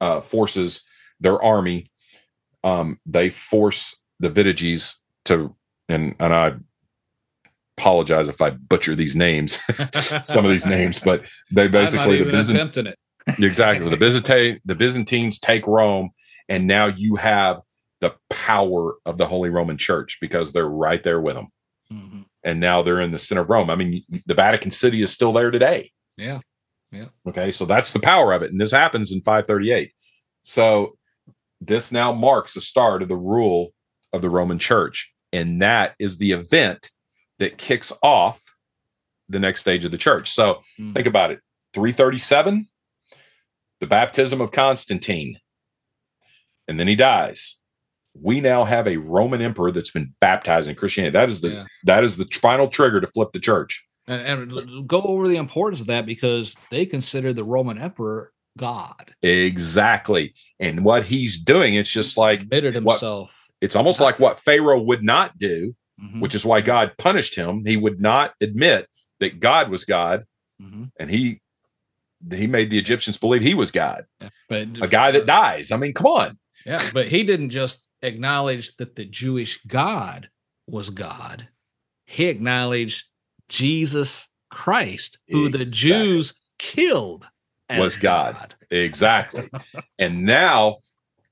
uh, 0.00 0.20
forces, 0.20 0.84
their 1.20 1.42
army, 1.42 1.90
um, 2.62 2.98
they 3.06 3.30
force 3.30 4.00
the 4.20 4.30
Vitiges 4.30 5.02
to, 5.26 5.54
and, 5.88 6.14
and 6.18 6.34
I 6.34 6.54
apologize 7.78 8.28
if 8.28 8.40
I 8.40 8.50
butcher 8.50 8.94
these 8.94 9.16
names, 9.16 9.58
some 10.24 10.44
of 10.44 10.50
these 10.50 10.66
names, 10.66 11.00
but 11.00 11.22
they 11.50 11.68
basically, 11.68 12.18
the 12.18 12.22
even 12.28 12.34
Byzant- 12.34 12.54
attempting 12.54 12.86
it. 12.86 12.98
exactly 13.38 13.88
the 13.88 13.96
Byzantine 13.96 14.60
the 14.66 14.74
Byzantines 14.74 15.40
take 15.40 15.66
Rome, 15.66 16.10
and 16.48 16.66
now 16.66 16.86
you 16.86 17.16
have 17.16 17.60
the 18.00 18.14
power 18.28 18.94
of 19.06 19.16
the 19.18 19.26
Holy 19.26 19.48
Roman 19.48 19.78
Church 19.78 20.18
because 20.20 20.52
they're 20.52 20.68
right 20.68 21.02
there 21.02 21.20
with 21.20 21.34
them, 21.34 21.48
Mhm. 21.92 22.24
and 22.44 22.60
now 22.60 22.82
they're 22.82 23.00
in 23.00 23.12
the 23.12 23.18
center 23.18 23.40
of 23.40 23.48
Rome. 23.50 23.70
I 23.70 23.76
mean, 23.76 24.02
the 24.26 24.34
Vatican 24.34 24.70
City 24.70 25.00
is 25.02 25.10
still 25.12 25.32
there 25.32 25.50
today. 25.50 25.90
Yeah. 26.16 26.40
Yeah. 26.92 27.06
Okay, 27.26 27.50
so 27.50 27.64
that's 27.64 27.92
the 27.92 27.98
power 27.98 28.32
of 28.32 28.42
it, 28.42 28.52
and 28.52 28.60
this 28.60 28.70
happens 28.72 29.10
in 29.10 29.20
538. 29.22 29.92
So 30.42 30.96
this 31.60 31.90
now 31.90 32.12
marks 32.12 32.54
the 32.54 32.60
start 32.60 33.02
of 33.02 33.08
the 33.08 33.16
rule 33.16 33.70
of 34.12 34.20
the 34.22 34.30
Roman 34.30 34.58
Church, 34.58 35.12
and 35.32 35.62
that 35.62 35.94
is 35.98 36.18
the 36.18 36.32
event 36.32 36.90
that 37.38 37.58
kicks 37.58 37.92
off 38.02 38.42
the 39.28 39.38
next 39.38 39.60
stage 39.62 39.84
of 39.84 39.90
the 39.90 39.98
church. 39.98 40.30
So 40.30 40.62
Mhm. 40.78 40.94
think 40.94 41.06
about 41.06 41.30
it: 41.30 41.40
337, 41.72 42.68
the 43.80 43.86
baptism 43.86 44.40
of 44.40 44.52
Constantine, 44.52 45.38
and 46.68 46.78
then 46.78 46.88
he 46.88 46.96
dies. 46.96 47.60
We 48.14 48.40
now 48.40 48.64
have 48.64 48.86
a 48.86 48.96
Roman 48.98 49.42
emperor 49.42 49.72
that's 49.72 49.90
been 49.90 50.14
baptized 50.20 50.68
in 50.68 50.76
Christianity. 50.76 51.12
That 51.12 51.28
is 51.28 51.40
the 51.40 51.48
Yeah. 51.50 51.64
that 51.84 52.04
is 52.04 52.16
the 52.16 52.26
final 52.40 52.68
trigger 52.68 53.00
to 53.00 53.06
flip 53.08 53.32
the 53.32 53.40
church. 53.40 53.84
And, 54.06 54.52
and 54.52 54.86
go 54.88 55.00
over 55.02 55.26
the 55.26 55.36
importance 55.36 55.80
of 55.80 55.86
that 55.88 56.04
because 56.06 56.56
they 56.70 56.84
consider 56.86 57.32
the 57.32 57.42
Roman 57.42 57.78
emperor 57.78 58.32
God. 58.58 59.14
Exactly. 59.22 60.34
And 60.60 60.84
what 60.84 61.06
he's 61.06 61.40
doing, 61.40 61.74
it's 61.74 61.90
just 61.90 62.16
like 62.18 62.42
admitted 62.42 62.84
what- 62.84 62.94
himself. 62.94 63.48
it's 63.60 63.74
almost 63.74 63.98
like 64.00 64.18
what 64.20 64.38
Pharaoh 64.38 64.80
would 64.82 65.02
not 65.02 65.38
do, 65.38 65.74
Mhm, 66.04 66.20
which 66.20 66.34
is 66.34 66.44
why 66.44 66.60
God 66.60 66.92
punished 66.98 67.34
him. 67.34 67.64
He 67.64 67.76
would 67.76 68.00
not 68.00 68.34
admit 68.40 68.88
that 69.20 69.40
God 69.40 69.70
was 69.70 69.84
God, 69.84 70.24
mhm. 70.60 70.90
and 70.98 71.10
he 71.10 71.40
he 72.32 72.46
made 72.46 72.70
the 72.70 72.78
Egyptians 72.78 73.18
believe 73.18 73.42
he 73.42 73.54
was 73.54 73.70
God, 73.70 74.06
But 74.48 74.68
a 74.80 74.88
guy 74.88 75.10
that 75.10 75.26
dies. 75.26 75.70
I 75.70 75.76
mean, 75.76 75.92
come 75.92 76.06
on. 76.06 76.38
Yeah, 76.64 76.82
but 76.92 77.08
he 77.08 77.22
didn't 77.22 77.50
just 77.50 77.86
acknowledge 78.02 78.76
that 78.76 78.96
the 78.96 79.04
Jewish 79.04 79.62
God 79.64 80.30
was 80.66 80.90
God. 80.90 81.48
He 82.06 82.26
acknowledged 82.26 83.04
Jesus 83.48 84.28
Christ, 84.50 85.18
who 85.28 85.48
the 85.48 85.64
Jews 85.64 86.34
killed 86.58 87.28
as 87.68 87.80
Was 87.80 87.96
God. 87.96 88.54
Exactly. 88.70 89.48
and 89.98 90.24
now 90.24 90.78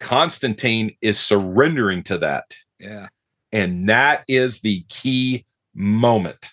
Constantine 0.01 0.97
is 1.01 1.19
surrendering 1.19 2.03
to 2.05 2.19
that. 2.19 2.45
Yeah. 2.79 3.09
And 3.53 3.89
that 3.89 4.25
is 4.29 4.61
the 4.61 4.85
key 4.89 5.45
moment. 5.75 6.51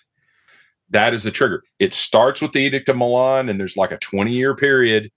That 0.90 1.14
is 1.14 1.22
the 1.22 1.30
trigger. 1.30 1.62
It 1.78 1.94
starts 1.94 2.42
with 2.42 2.52
the 2.52 2.60
Edict 2.60 2.88
of 2.88 2.96
Milan, 2.96 3.48
and 3.48 3.58
there's 3.58 3.76
like 3.76 3.92
a 3.92 3.98
20 3.98 4.32
year 4.32 4.54
period 4.54 5.10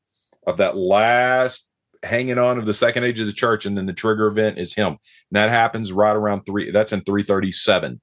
of 0.45 0.57
that 0.57 0.77
last 0.77 1.65
hanging 2.03 2.37
on 2.37 2.57
of 2.57 2.65
the 2.65 2.73
second 2.73 3.03
age 3.03 3.19
of 3.19 3.25
the 3.25 3.33
church, 3.33 3.65
and 3.65 3.77
then 3.77 3.85
the 3.85 3.93
trigger 3.93 4.27
event 4.27 4.59
is 4.59 4.75
him. 4.75 4.87
And 4.87 4.97
that 5.31 5.49
happens 5.49 5.91
right 5.91 6.15
around 6.15 6.45
three. 6.45 6.71
That's 6.71 6.93
in 6.93 7.01
337. 7.01 7.99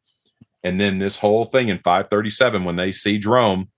And 0.63 0.81
then 0.81 0.99
this 0.99 1.19
whole 1.19 1.47
thing 1.47 1.69
in 1.69 1.79
537, 1.79 2.65
when 2.65 2.77
they 2.77 2.93
siege 2.93 3.25
Rome, 3.25 3.71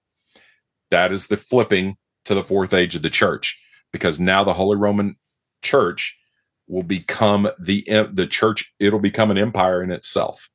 that 0.90 1.12
is 1.12 1.28
the 1.28 1.36
flipping 1.36 1.96
to 2.24 2.34
the 2.34 2.42
fourth 2.42 2.72
age 2.72 2.94
of 2.94 3.02
the 3.02 3.10
church, 3.10 3.60
because 3.92 4.18
now 4.18 4.42
the 4.42 4.52
Holy 4.52 4.76
Roman 4.76 5.16
Church 5.62 6.18
will 6.66 6.82
become 6.82 7.48
the 7.58 7.84
the 8.12 8.26
church. 8.26 8.72
It'll 8.78 8.98
become 8.98 9.30
an 9.30 9.38
empire 9.38 9.82
in 9.82 9.90
itself. 9.90 10.48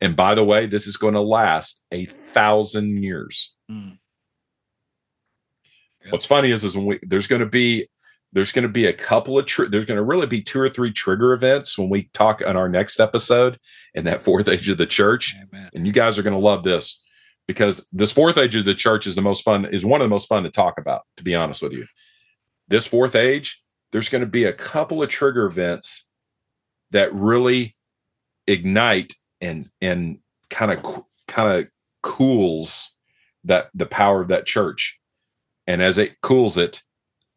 And 0.00 0.16
by 0.16 0.34
the 0.34 0.44
way, 0.44 0.66
this 0.66 0.86
is 0.86 0.96
going 0.96 1.14
to 1.14 1.20
last 1.20 1.82
a 1.92 2.06
thousand 2.34 3.02
years. 3.02 3.54
Mm. 3.70 3.98
Yeah. 6.04 6.10
What's 6.10 6.26
funny 6.26 6.50
is, 6.50 6.64
is 6.64 6.76
when 6.76 6.86
we 6.86 7.00
there's 7.02 7.26
going 7.26 7.40
to 7.40 7.46
be 7.46 7.88
there's 8.32 8.52
going 8.52 8.64
to 8.64 8.68
be 8.68 8.86
a 8.86 8.92
couple 8.92 9.38
of 9.38 9.46
tr- 9.46 9.66
there's 9.66 9.86
going 9.86 9.96
to 9.96 10.02
really 10.02 10.26
be 10.26 10.42
two 10.42 10.60
or 10.60 10.68
three 10.68 10.92
trigger 10.92 11.32
events 11.32 11.78
when 11.78 11.88
we 11.88 12.10
talk 12.12 12.42
on 12.46 12.56
our 12.56 12.68
next 12.68 13.00
episode 13.00 13.58
in 13.94 14.04
that 14.04 14.22
fourth 14.22 14.48
age 14.48 14.68
of 14.68 14.76
the 14.76 14.86
church, 14.86 15.34
Amen. 15.40 15.70
and 15.72 15.86
you 15.86 15.92
guys 15.92 16.18
are 16.18 16.22
going 16.22 16.34
to 16.34 16.38
love 16.38 16.64
this 16.64 17.02
because 17.46 17.88
this 17.92 18.12
fourth 18.12 18.36
age 18.36 18.56
of 18.56 18.64
the 18.64 18.74
church 18.74 19.06
is 19.06 19.14
the 19.14 19.22
most 19.22 19.42
fun 19.42 19.64
is 19.64 19.86
one 19.86 20.00
of 20.00 20.04
the 20.04 20.10
most 20.10 20.28
fun 20.28 20.42
to 20.42 20.50
talk 20.50 20.78
about. 20.78 21.02
To 21.16 21.22
be 21.22 21.34
honest 21.34 21.62
with 21.62 21.72
you, 21.72 21.86
this 22.68 22.86
fourth 22.86 23.14
age 23.14 23.62
there's 23.94 24.08
going 24.08 24.22
to 24.22 24.26
be 24.26 24.42
a 24.42 24.52
couple 24.52 25.04
of 25.04 25.08
trigger 25.08 25.46
events 25.46 26.10
that 26.90 27.14
really 27.14 27.76
ignite 28.48 29.14
and 29.40 29.70
and 29.80 30.18
kind 30.50 30.72
of 30.72 31.04
kind 31.28 31.48
of 31.60 31.68
cools 32.02 32.92
that 33.44 33.70
the 33.72 33.86
power 33.86 34.20
of 34.20 34.26
that 34.28 34.46
church 34.46 34.98
and 35.68 35.80
as 35.80 35.96
it 35.96 36.20
cools 36.22 36.58
it 36.58 36.82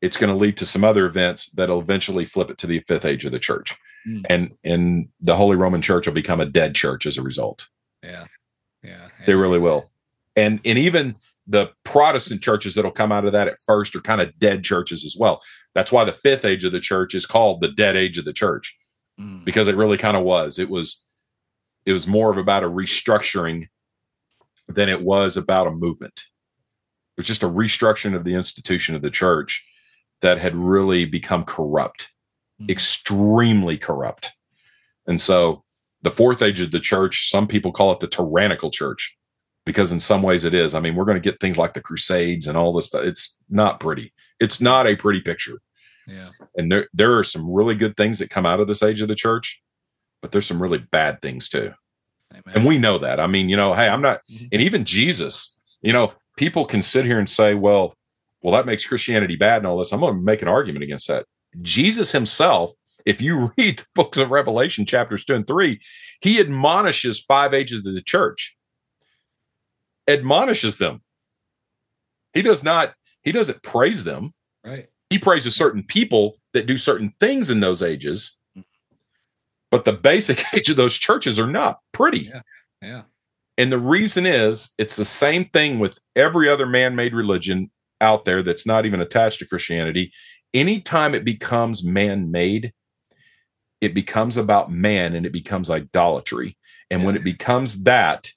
it's 0.02 0.18
going 0.18 0.32
to 0.32 0.36
lead 0.36 0.58
to 0.58 0.66
some 0.66 0.84
other 0.84 1.06
events 1.06 1.52
that'll 1.52 1.80
eventually 1.80 2.26
flip 2.26 2.50
it 2.50 2.58
to 2.58 2.66
the 2.68 2.80
fifth 2.88 3.06
age 3.06 3.24
of 3.24 3.32
the 3.32 3.40
church 3.40 3.76
Mm. 4.08 4.26
and 4.30 4.52
and 4.64 5.10
the 5.20 5.36
holy 5.36 5.58
roman 5.58 5.82
church 5.82 6.08
will 6.08 6.14
become 6.14 6.40
a 6.40 6.46
dead 6.46 6.74
church 6.76 7.06
as 7.06 7.18
a 7.18 7.22
result 7.22 7.68
Yeah. 8.02 8.26
Yeah. 8.84 9.10
they 9.26 9.36
really 9.36 9.60
will 9.60 9.92
and 10.38 10.62
and 10.64 10.78
even 10.78 11.16
the 11.48 11.70
protestant 11.84 12.42
churches 12.42 12.76
that'll 12.76 12.92
come 12.92 13.12
out 13.12 13.26
of 13.26 13.34
that 13.34 13.48
at 13.50 13.60
first 13.66 13.96
are 13.96 14.02
kind 14.02 14.22
of 14.22 14.38
dead 14.40 14.64
churches 14.64 15.04
as 15.04 15.16
well 15.20 15.42
that's 15.76 15.92
why 15.92 16.04
the 16.06 16.12
fifth 16.14 16.46
age 16.46 16.64
of 16.64 16.72
the 16.72 16.80
church 16.80 17.14
is 17.14 17.26
called 17.26 17.60
the 17.62 17.68
dead 17.68 17.96
age 17.98 18.18
of 18.18 18.24
the 18.26 18.34
church 18.34 18.78
Mm. 19.20 19.44
because 19.44 19.68
it 19.68 19.76
really 19.76 19.98
kind 19.98 20.16
of 20.16 20.22
was. 20.24 20.60
It 20.60 20.70
was 20.70 21.04
it 21.88 21.92
was 21.94 22.06
more 22.06 22.30
of 22.30 22.38
about 22.38 22.64
a 22.64 22.70
restructuring 22.70 23.68
than 24.68 24.90
it 24.90 25.02
was 25.02 25.38
about 25.38 25.66
a 25.66 25.72
movement. 25.72 26.14
It 27.18 27.22
was 27.22 27.26
just 27.26 27.42
a 27.42 27.50
restructuring 27.50 28.16
of 28.16 28.26
the 28.26 28.36
institution 28.36 28.94
of 28.94 29.02
the 29.02 29.10
church 29.10 29.66
that 30.22 30.38
had 30.38 30.56
really 30.56 31.06
become 31.06 31.46
corrupt, 31.46 32.14
Mhm. 32.62 32.70
extremely 32.70 33.76
corrupt. 33.80 34.34
And 35.08 35.20
so 35.20 35.64
the 36.04 36.12
fourth 36.12 36.44
age 36.44 36.60
of 36.60 36.70
the 36.70 36.80
church, 36.80 37.28
some 37.32 37.48
people 37.48 37.72
call 37.72 37.92
it 37.94 38.00
the 38.00 38.08
tyrannical 38.08 38.70
church 38.70 39.17
because 39.68 39.92
in 39.92 40.00
some 40.00 40.24
ways 40.24 40.44
it 40.46 40.56
is. 40.56 40.74
I 40.74 40.80
mean, 40.80 40.96
we're 40.96 41.06
going 41.06 41.22
to 41.22 41.30
get 41.32 41.40
things 41.40 41.58
like 41.60 41.74
the 41.76 41.82
crusades 41.82 42.48
and 42.48 42.58
all 42.58 42.74
this 42.74 42.88
stuff. 42.88 43.04
It's 43.04 43.38
not 43.50 43.80
pretty. 43.80 44.14
It's 44.40 44.60
not 44.62 44.88
a 44.88 44.96
pretty 44.96 45.22
picture 45.22 45.60
Yeah. 46.08 46.30
and 46.56 46.72
there 46.72 46.88
there 46.94 47.18
are 47.20 47.24
some 47.24 47.52
really 47.52 47.76
good 47.76 47.96
things 47.98 48.18
that 48.20 48.30
come 48.32 48.46
out 48.48 48.60
of 48.60 48.68
this 48.68 48.82
age 48.82 49.02
of 49.02 49.08
the 49.10 49.16
church 49.16 49.62
but 50.22 50.32
there's 50.32 50.46
some 50.48 50.62
really 50.62 50.80
bad 50.80 51.22
things 51.22 51.50
too 51.50 51.74
Amen. 52.32 52.56
and 52.56 52.66
we 52.66 52.78
know 52.80 52.98
that 53.00 53.20
i 53.20 53.28
mean 53.28 53.50
you 53.50 53.56
know 53.58 53.74
hey 53.74 53.88
i'm 53.90 54.02
not 54.02 54.22
Mhm. 54.32 54.50
and 54.52 54.62
even 54.62 54.86
jesus 54.86 55.58
you 55.82 55.92
know 55.94 56.14
people 56.38 56.66
can 56.66 56.82
sit 56.82 57.06
here 57.06 57.20
and 57.20 57.30
say 57.30 57.54
well 57.56 57.94
well 58.42 58.54
that 58.54 58.66
makes 58.66 58.86
christianity 58.86 59.36
bad 59.36 59.58
and 59.58 59.68
all 59.68 59.78
this 59.78 59.92
i'm 59.92 60.00
going 60.00 60.16
to 60.18 60.22
make 60.24 60.42
an 60.42 60.48
argument 60.48 60.84
against 60.84 61.08
that 61.08 61.26
jesus 61.62 62.12
himself 62.12 62.72
if 63.06 63.22
you 63.22 63.52
read 63.58 63.80
the 63.80 63.86
books 63.96 64.18
of 64.18 64.32
revelation 64.32 64.86
chapters 64.86 65.26
2 65.26 65.36
and 65.36 65.48
3 65.48 65.80
he 66.22 66.40
admonishes 66.40 67.20
five 67.22 67.54
ages 67.54 67.86
of 67.86 67.94
the 67.94 68.02
church 68.02 68.56
admonishes 70.08 70.78
them 70.78 71.02
he 72.34 72.42
does 72.42 72.64
not 72.64 72.94
he 73.24 73.32
doesn't 73.32 73.64
praise 73.64 74.04
them 74.04 74.34
Right. 74.66 74.88
he 75.10 75.18
praises 75.20 75.56
certain 75.56 75.84
people 75.84 76.38
that 76.54 76.66
do 76.66 76.78
certain 76.78 77.14
things 77.20 77.50
in 77.50 77.60
those 77.62 77.82
ages 77.84 78.38
but 79.72 79.86
the 79.86 79.94
basic 79.94 80.44
age 80.54 80.70
of 80.70 80.76
those 80.78 80.96
churches 80.96 81.40
are 81.40 81.48
not 81.48 81.80
pretty 81.92 82.20
Yeah. 82.32 82.42
Yeah. 82.82 83.02
and 83.58 83.72
the 83.72 83.80
reason 83.80 84.26
is 84.26 84.74
it's 84.78 84.96
the 84.96 85.06
same 85.06 85.46
thing 85.50 85.80
with 85.80 86.00
every 86.16 86.50
other 86.50 86.66
man-made 86.66 87.14
religion 87.14 87.72
out 88.02 88.26
there 88.26 88.44
that's 88.44 88.66
not 88.68 88.86
even 88.86 89.02
attached 89.02 89.40
to 89.40 89.48
christianity 89.48 90.12
anytime 90.54 91.16
it 91.16 91.26
becomes 91.26 91.84
man-made 91.84 92.72
it 93.82 93.94
becomes 93.94 94.38
about 94.38 94.72
man 94.72 95.16
and 95.16 95.26
it 95.26 95.32
becomes 95.32 95.70
idolatry 95.70 96.58
and 96.90 97.04
when 97.04 97.16
it 97.16 97.24
becomes 97.24 97.84
that 97.84 98.32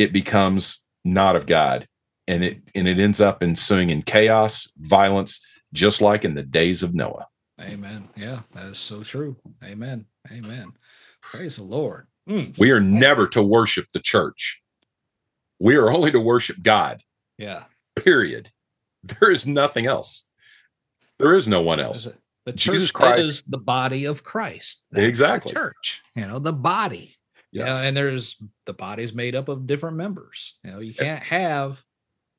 it 0.00 0.12
becomes 0.12 0.86
not 1.04 1.36
of 1.36 1.46
god 1.46 1.86
and 2.26 2.42
it 2.44 2.58
and 2.74 2.86
it 2.88 2.98
ends 2.98 3.20
up 3.20 3.42
ensuing 3.42 3.90
in 3.90 4.02
chaos 4.02 4.72
violence 4.78 5.44
just 5.72 6.00
like 6.00 6.24
in 6.24 6.34
the 6.34 6.42
days 6.42 6.82
of 6.82 6.94
noah 6.94 7.26
Amen. 7.60 8.08
Yeah. 8.16 8.40
That 8.54 8.68
is 8.68 8.78
so 8.78 9.02
true. 9.02 9.36
Amen. 9.62 10.06
Amen. 10.32 10.72
Praise 11.20 11.56
the 11.56 11.62
Lord. 11.62 12.06
Mm. 12.26 12.56
we 12.58 12.70
are 12.70 12.80
never 12.80 13.26
to 13.28 13.42
worship 13.42 13.84
the 13.92 14.00
church 14.00 14.62
we 15.58 15.74
are 15.76 15.90
only 15.90 16.10
to 16.12 16.20
worship 16.20 16.56
god 16.62 17.02
Yeah. 17.38 17.64
period 17.96 18.50
there 19.02 19.30
is 19.30 19.46
nothing 19.46 19.84
else 19.86 20.26
there 21.18 21.34
is 21.34 21.46
no 21.48 21.60
one 21.60 21.80
else 21.80 22.08
The 22.46 22.52
Jesus 22.52 22.90
Christ. 22.90 23.20
is 23.20 23.42
the 23.44 23.58
body 23.58 24.06
of 24.06 24.22
Christ. 24.22 24.84
the 24.90 25.04
Exactly. 25.04 25.52
church. 25.52 26.00
You 26.16 26.26
know, 26.26 26.38
the 26.38 26.54
body. 26.54 27.14
Yes 27.52 27.82
Yeah, 27.82 27.88
and 27.88 27.96
there's 27.96 28.36
the 28.66 28.72
body's 28.72 29.12
made 29.12 29.34
up 29.34 29.48
of 29.48 29.66
different 29.66 29.96
members. 29.96 30.58
You 30.64 30.70
know, 30.70 30.80
you 30.80 30.94
can't 30.94 31.22
have 31.22 31.82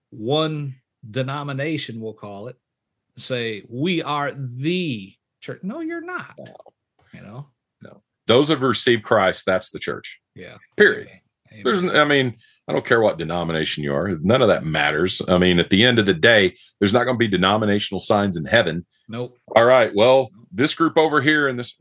one 0.09 0.75
denomination, 1.09 2.01
we'll 2.01 2.13
call 2.13 2.47
it, 2.47 2.57
say 3.17 3.63
we 3.69 4.01
are 4.03 4.31
the 4.31 5.13
church. 5.41 5.61
No, 5.63 5.79
you're 5.81 6.01
not. 6.01 6.35
You 7.13 7.21
know, 7.21 7.47
no. 7.81 8.01
those 8.27 8.49
have 8.49 8.61
received 8.61 9.03
christ 9.03 9.45
that's 9.45 9.69
the 9.69 9.79
church 9.79 10.21
yeah. 10.33 10.55
period 10.77 11.09
Amen. 11.51 11.63
there's 11.63 11.96
i 11.96 12.03
mean 12.05 12.36
i 12.67 12.74
don't 12.74 12.86
care 12.86 13.01
what 13.01 13.17
denomination 13.17 13.84
you 13.84 13.93
are 13.93 14.10
none 14.22 14.41
of 14.41 14.48
that 14.48 14.63
matters 14.63 15.22
i 15.27 15.38
mean 15.38 15.60
at 15.60 15.70
the 15.70 15.84
end 15.84 16.00
of 16.00 16.05
the 16.05 16.13
day 16.13 16.55
there's 16.79 16.93
not 16.93 17.03
going 17.03 17.15
to 17.15 17.20
be 17.20 17.27
denominational 17.27 18.00
signs 18.00 18.38
in 18.38 18.46
heaven 18.46 18.86
nope. 19.10 19.38
all 19.55 19.65
right 19.65 19.93
well 19.96 20.29
this 20.51 20.74
group 20.75 20.98
over 20.98 21.22
here 21.22 21.48
and 21.48 21.58
this 21.60 21.79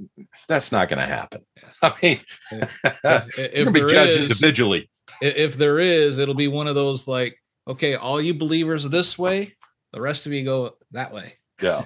that's 0.49 0.73
not 0.73 0.89
going 0.89 0.99
to 0.99 1.07
happen 1.07 1.41
i 1.83 1.93
mean 2.03 2.21
If, 2.51 2.71
you're 3.05 3.45
if 3.45 3.53
going 3.55 3.67
to 3.67 3.73
be 3.73 3.81
judged 3.93 4.13
is- 4.21 4.31
individually 4.31 4.91
if 5.21 5.57
there 5.57 5.79
is, 5.79 6.19
it'll 6.19 6.35
be 6.35 6.49
one 6.49 6.67
of 6.67 6.75
those 6.75 7.07
like, 7.07 7.37
okay, 7.69 7.95
all 7.95 8.21
you 8.21 8.33
believers 8.33 8.89
this 8.89 9.19
way, 9.19 9.55
the 9.93 10.01
rest 10.01 10.27
of 10.27 10.33
you 10.33 10.45
go 10.45 10.77
that 10.93 11.13
way. 11.13 11.35
yeah 11.61 11.83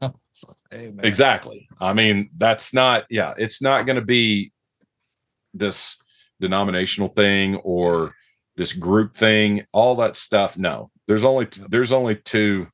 So. 0.32 0.56
Exactly. 0.72 1.68
I 1.80 1.92
mean, 1.92 2.30
that's 2.36 2.72
not, 2.72 3.04
yeah, 3.10 3.34
it's 3.36 3.60
not 3.62 3.84
going 3.86 3.96
to 3.96 4.04
be 4.04 4.50
this 5.54 5.98
denominational 6.42 7.08
thing 7.08 7.56
or 7.56 8.14
this 8.56 8.74
group 8.74 9.16
thing, 9.16 9.64
all 9.72 9.94
that 9.96 10.16
stuff. 10.16 10.58
No, 10.58 10.90
there's 11.08 11.24
only, 11.24 11.48
there's 11.68 11.92
only 11.92 12.16
two 12.16 12.66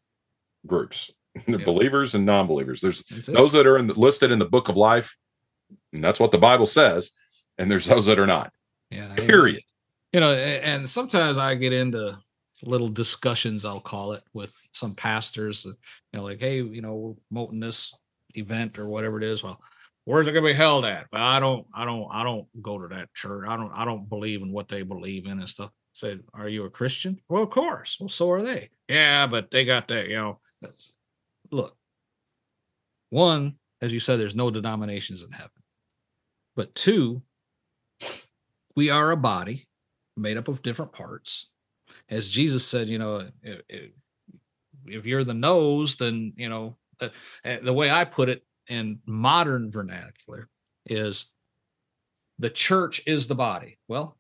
groups 0.67 1.11
the 1.47 1.59
believers 1.59 2.15
and 2.17 2.27
non 2.27 2.47
believers. 2.47 2.81
There's 2.81 3.05
those 3.27 3.53
that 3.53 3.67
are 3.67 3.79
in 3.79 3.87
the, 3.87 3.95
listed 3.95 4.33
in 4.33 4.41
the 4.41 4.45
book 4.45 4.69
of 4.69 4.77
life, 4.77 5.17
and 5.93 6.03
that's 6.03 6.19
what 6.19 6.33
the 6.33 6.39
Bible 6.39 6.67
says, 6.67 7.13
and 7.59 7.71
there's 7.71 7.87
those 7.87 8.07
that 8.07 8.19
are 8.19 8.27
not, 8.27 8.53
yeah, 8.91 9.15
period. 9.15 9.63
you 10.13 10.21
know 10.21 10.33
and 10.33 10.89
sometimes 10.89 11.39
i 11.39 11.55
get 11.55 11.73
into 11.73 12.19
little 12.63 12.89
discussions, 12.89 13.65
I'll 13.65 13.81
call 13.81 14.13
it, 14.13 14.23
with 14.33 14.55
some 14.73 14.95
pastors. 14.95 15.65
You 15.65 15.75
know, 16.13 16.25
like, 16.25 16.41
hey, 16.41 16.57
you 16.57 16.83
know, 16.83 16.95
we're 16.95 17.15
promoting 17.29 17.61
this 17.61 17.95
event 18.35 18.79
or 18.79 18.89
whatever 18.89 19.19
it 19.19 19.25
is. 19.25 19.43
Well, 19.43 19.61
where's 20.09 20.27
it 20.27 20.33
gonna 20.33 20.47
be 20.47 20.55
held 20.55 20.87
at? 20.87 21.07
But 21.13 21.21
I 21.21 21.39
don't, 21.39 21.67
I 21.75 21.85
don't, 21.85 22.09
I 22.11 22.25
don't 22.25 22.47
go 22.63 22.79
to 22.79 22.89
that 22.89 23.13
church. 23.13 23.45
I 23.47 23.59
don't, 23.59 23.71
I 23.75 23.85
don't 23.85 24.09
believe 24.09 24.41
in 24.41 24.51
what 24.53 24.67
they 24.67 24.81
believe 24.81 25.27
in 25.27 25.39
and 25.39 25.49
stuff. 25.49 25.71
Said, 25.93 26.21
are 26.33 26.49
you 26.49 26.65
a 26.65 26.71
Christian? 26.71 27.21
Well, 27.29 27.43
of 27.43 27.51
course. 27.51 27.99
Well, 28.01 28.09
so 28.09 28.31
are 28.31 28.43
they. 28.43 28.71
Yeah, 28.89 29.27
but 29.27 29.51
they 29.51 29.67
got 29.67 29.89
that. 29.89 30.09
You 30.09 30.17
know, 30.17 30.41
look. 31.51 31.77
One, 33.11 33.57
as 33.83 33.93
you 33.93 34.01
said, 34.01 34.19
there's 34.19 34.35
no 34.35 34.51
denominations 34.51 35.23
in 35.23 35.31
heaven. 35.31 35.51
But 36.57 36.75
two, 36.75 37.21
we 38.77 38.89
are 38.89 39.11
a 39.11 39.17
body 39.17 39.69
made 40.17 40.39
up 40.39 40.49
of 40.49 40.63
different 40.63 40.93
parts. 40.93 41.49
As 42.09 42.31
Jesus 42.31 42.67
said, 42.67 42.89
you 42.89 42.99
know, 42.99 43.29
if, 43.43 43.91
if 44.87 45.05
you're 45.05 45.25
the 45.25 45.35
nose, 45.35 45.97
then, 45.97 46.33
you 46.37 46.49
know, 46.49 46.77
the 46.99 47.13
eh, 47.45 47.71
way 47.71 47.91
I 47.91 48.05
put 48.05 48.31
it 48.31 48.43
in 48.69 49.01
modern 49.07 49.71
vernacular 49.71 50.49
is 50.87 51.33
the 52.39 52.51
church 52.51 53.01
is 53.07 53.27
the 53.27 53.35
body. 53.35 53.79
Well, 53.89 54.17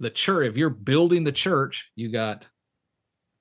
the 0.00 0.10
church, 0.10 0.48
if 0.48 0.56
you're 0.56 0.70
building 0.70 1.24
the 1.24 1.32
church, 1.32 1.90
you 1.96 2.10
got 2.10 2.46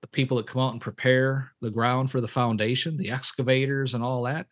the 0.01 0.07
people 0.07 0.37
that 0.37 0.47
come 0.47 0.61
out 0.61 0.73
and 0.73 0.81
prepare 0.81 1.51
the 1.61 1.69
ground 1.69 2.11
for 2.11 2.21
the 2.21 2.27
foundation, 2.27 2.97
the 2.97 3.11
excavators 3.11 3.93
and 3.93 4.03
all 4.03 4.23
that. 4.23 4.47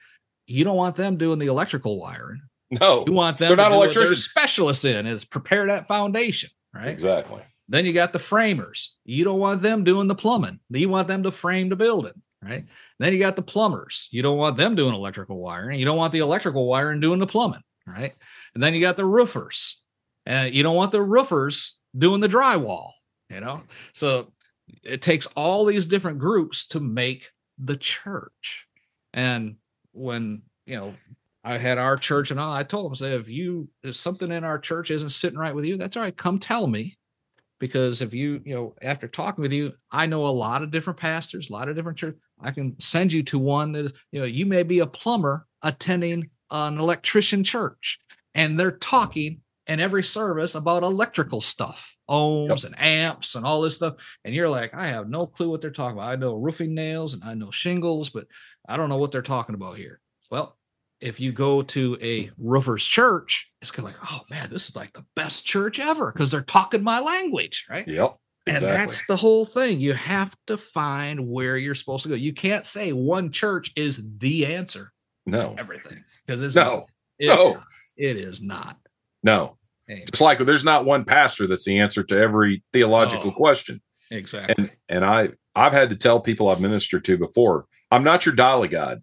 You 0.47 0.63
don't 0.63 0.77
want 0.77 0.95
them 0.95 1.17
doing 1.17 1.39
the 1.39 1.47
electrical 1.47 1.99
wiring. 1.99 2.41
No, 2.71 3.03
you 3.07 3.13
want 3.13 3.37
them. 3.37 3.49
They're 3.49 3.57
not 3.57 3.71
electricians. 3.71 4.25
Specialists 4.25 4.85
in 4.85 5.05
is 5.05 5.25
prepare 5.25 5.67
that 5.67 5.87
foundation, 5.87 6.49
right? 6.73 6.89
Exactly. 6.89 7.41
Then 7.67 7.85
you 7.85 7.93
got 7.93 8.13
the 8.13 8.19
framers. 8.19 8.95
You 9.05 9.23
don't 9.23 9.39
want 9.39 9.61
them 9.61 9.83
doing 9.83 10.07
the 10.07 10.15
plumbing. 10.15 10.59
You 10.69 10.89
want 10.89 11.07
them 11.07 11.23
to 11.23 11.31
frame 11.31 11.69
the 11.69 11.75
building, 11.75 12.21
right? 12.45 12.65
Then 12.99 13.13
you 13.13 13.19
got 13.19 13.35
the 13.35 13.41
plumbers. 13.41 14.07
You 14.11 14.21
don't 14.21 14.37
want 14.37 14.57
them 14.57 14.75
doing 14.75 14.93
electrical 14.93 15.37
wiring. 15.37 15.79
You 15.79 15.85
don't 15.85 15.97
want 15.97 16.13
the 16.13 16.19
electrical 16.19 16.67
wiring 16.67 16.99
doing 16.99 17.19
the 17.19 17.27
plumbing, 17.27 17.63
right? 17.87 18.13
And 18.53 18.63
then 18.63 18.73
you 18.73 18.81
got 18.81 18.97
the 18.97 19.05
roofers. 19.05 19.81
And 20.25 20.53
you 20.53 20.63
don't 20.63 20.75
want 20.75 20.91
the 20.91 21.01
roofers 21.01 21.79
doing 21.97 22.21
the 22.21 22.29
drywall, 22.29 22.91
you 23.29 23.39
know? 23.39 23.61
So 23.93 24.31
it 24.83 25.01
takes 25.01 25.27
all 25.35 25.65
these 25.65 25.85
different 25.85 26.19
groups 26.19 26.67
to 26.67 26.79
make 26.79 27.29
the 27.57 27.77
church. 27.77 28.67
And 29.13 29.55
when, 29.91 30.43
you 30.65 30.75
know, 30.77 30.95
I 31.43 31.57
had 31.57 31.77
our 31.77 31.95
church 31.95 32.31
and 32.31 32.39
all, 32.39 32.51
I 32.51 32.63
told 32.63 32.89
them, 32.89 32.95
said, 32.95 33.19
if 33.19 33.29
you, 33.29 33.69
if 33.83 33.95
something 33.95 34.31
in 34.31 34.43
our 34.43 34.57
church 34.57 34.89
isn't 34.89 35.09
sitting 35.09 35.37
right 35.37 35.53
with 35.53 35.65
you, 35.65 35.77
that's 35.77 35.95
all 35.95 36.03
right. 36.03 36.15
Come 36.15 36.39
tell 36.39 36.65
me 36.65 36.97
because 37.59 38.01
if 38.01 38.13
you 38.13 38.41
you 38.45 38.53
know 38.53 38.75
after 38.81 39.07
talking 39.07 39.41
with 39.41 39.53
you 39.53 39.73
i 39.91 40.05
know 40.05 40.25
a 40.25 40.27
lot 40.27 40.61
of 40.61 40.71
different 40.71 40.99
pastors 40.99 41.49
a 41.49 41.53
lot 41.53 41.69
of 41.69 41.75
different 41.75 41.97
church 41.97 42.15
i 42.42 42.51
can 42.51 42.80
send 42.80 43.12
you 43.12 43.24
to 43.24 43.39
one 43.39 43.72
that 43.72 43.86
is 43.86 43.94
you 44.12 44.20
know 44.20 44.25
you 44.25 44.46
may 44.46 44.63
be 44.63 44.80
a 44.80 44.88
plumber 44.88 45.46
attending 45.62 46.30
an 46.51 46.77
electrician 46.77 47.44
church 47.44 48.00
and 48.34 48.60
they're 48.60 48.77
talking 48.77 49.42
in 49.68 49.80
every 49.80 50.04
service 50.04 50.56
about 50.56 50.84
electrical 50.84 51.42
stuff 51.42 51.96
ohms 52.10 52.63
yep. 52.63 52.72
and 52.72 52.82
amps 52.82 53.36
and 53.36 53.46
all 53.46 53.62
this 53.62 53.75
stuff 53.75 53.96
and 54.24 54.36
you're 54.36 54.50
like 54.50 54.74
i 54.74 54.88
have 54.88 55.10
no 55.10 55.25
clue 55.25 55.50
what 55.50 55.62
they're 55.62 55.72
talking 55.72 55.98
about 55.98 56.10
i 56.10 56.15
know 56.15 56.36
roofing 56.36 56.75
nails 56.75 57.13
and 57.13 57.24
i 57.24 57.34
know 57.34 57.50
shingles 57.51 58.10
but 58.10 58.27
i 58.70 58.77
don't 58.77 58.89
know 58.89 58.98
what 58.98 59.12
they're 59.12 59.22
talking 59.22 59.56
about 59.56 59.77
here 59.77 60.00
well 60.30 60.58
if 61.01 61.20
you 61.20 61.32
go 61.32 61.62
to 61.62 61.98
a 62.01 62.32
roofer's 62.38 62.86
church, 62.86 63.51
it's 63.62 63.72
kind 63.72 63.88
of 63.88 63.94
like, 63.94 64.12
oh 64.12 64.22
man, 64.30 64.50
this 64.50 64.70
is 64.70 64.75
like 64.75 64.94
the 64.94 65.06
best 65.15 65.46
church 65.46 65.80
ever 65.80 66.12
because 66.12 66.32
they're 66.32 66.42
talking 66.42 66.84
my 66.84 67.00
language, 67.00 67.65
right? 67.70 67.88
Yep. 67.88 68.18
Exactly. 68.47 68.69
And 68.69 68.79
that's 68.79 69.05
the 69.07 69.15
whole 69.15 69.45
thing. 69.45 69.79
You 69.79 69.93
have 69.93 70.35
to 70.47 70.57
find 70.57 71.27
where 71.27 71.58
you're 71.58 71.75
supposed 71.75 72.03
to 72.03 72.10
go. 72.10 72.15
You 72.15 72.34
can't 72.34 72.65
say 72.65 72.93
one 72.93 73.31
church 73.31 73.71
is 73.75 74.03
the 74.17 74.45
answer. 74.45 74.91
No. 75.25 75.55
everything. 75.58 76.03
Because 76.25 76.41
it's 76.41 76.55
no. 76.55 76.86
It's, 77.17 77.34
no. 77.34 77.58
It 77.97 78.17
is 78.17 78.41
not. 78.41 78.77
No. 79.23 79.58
Hey. 79.88 80.03
It's 80.08 80.21
like 80.21 80.39
there's 80.39 80.63
not 80.63 80.86
one 80.86 81.05
pastor 81.05 81.47
that's 81.47 81.65
the 81.65 81.79
answer 81.79 82.03
to 82.03 82.17
every 82.17 82.63
theological 82.71 83.31
oh, 83.31 83.34
question. 83.34 83.81
Exactly. 84.12 84.55
And 84.58 84.71
and 84.89 85.05
I 85.05 85.29
I've 85.55 85.73
had 85.73 85.89
to 85.89 85.95
tell 85.95 86.19
people 86.19 86.49
I've 86.49 86.62
ministered 86.62 87.05
to 87.05 87.17
before, 87.17 87.65
I'm 87.89 88.03
not 88.03 88.25
your 88.25 88.36
dolly 88.36 88.67
god. 88.67 89.01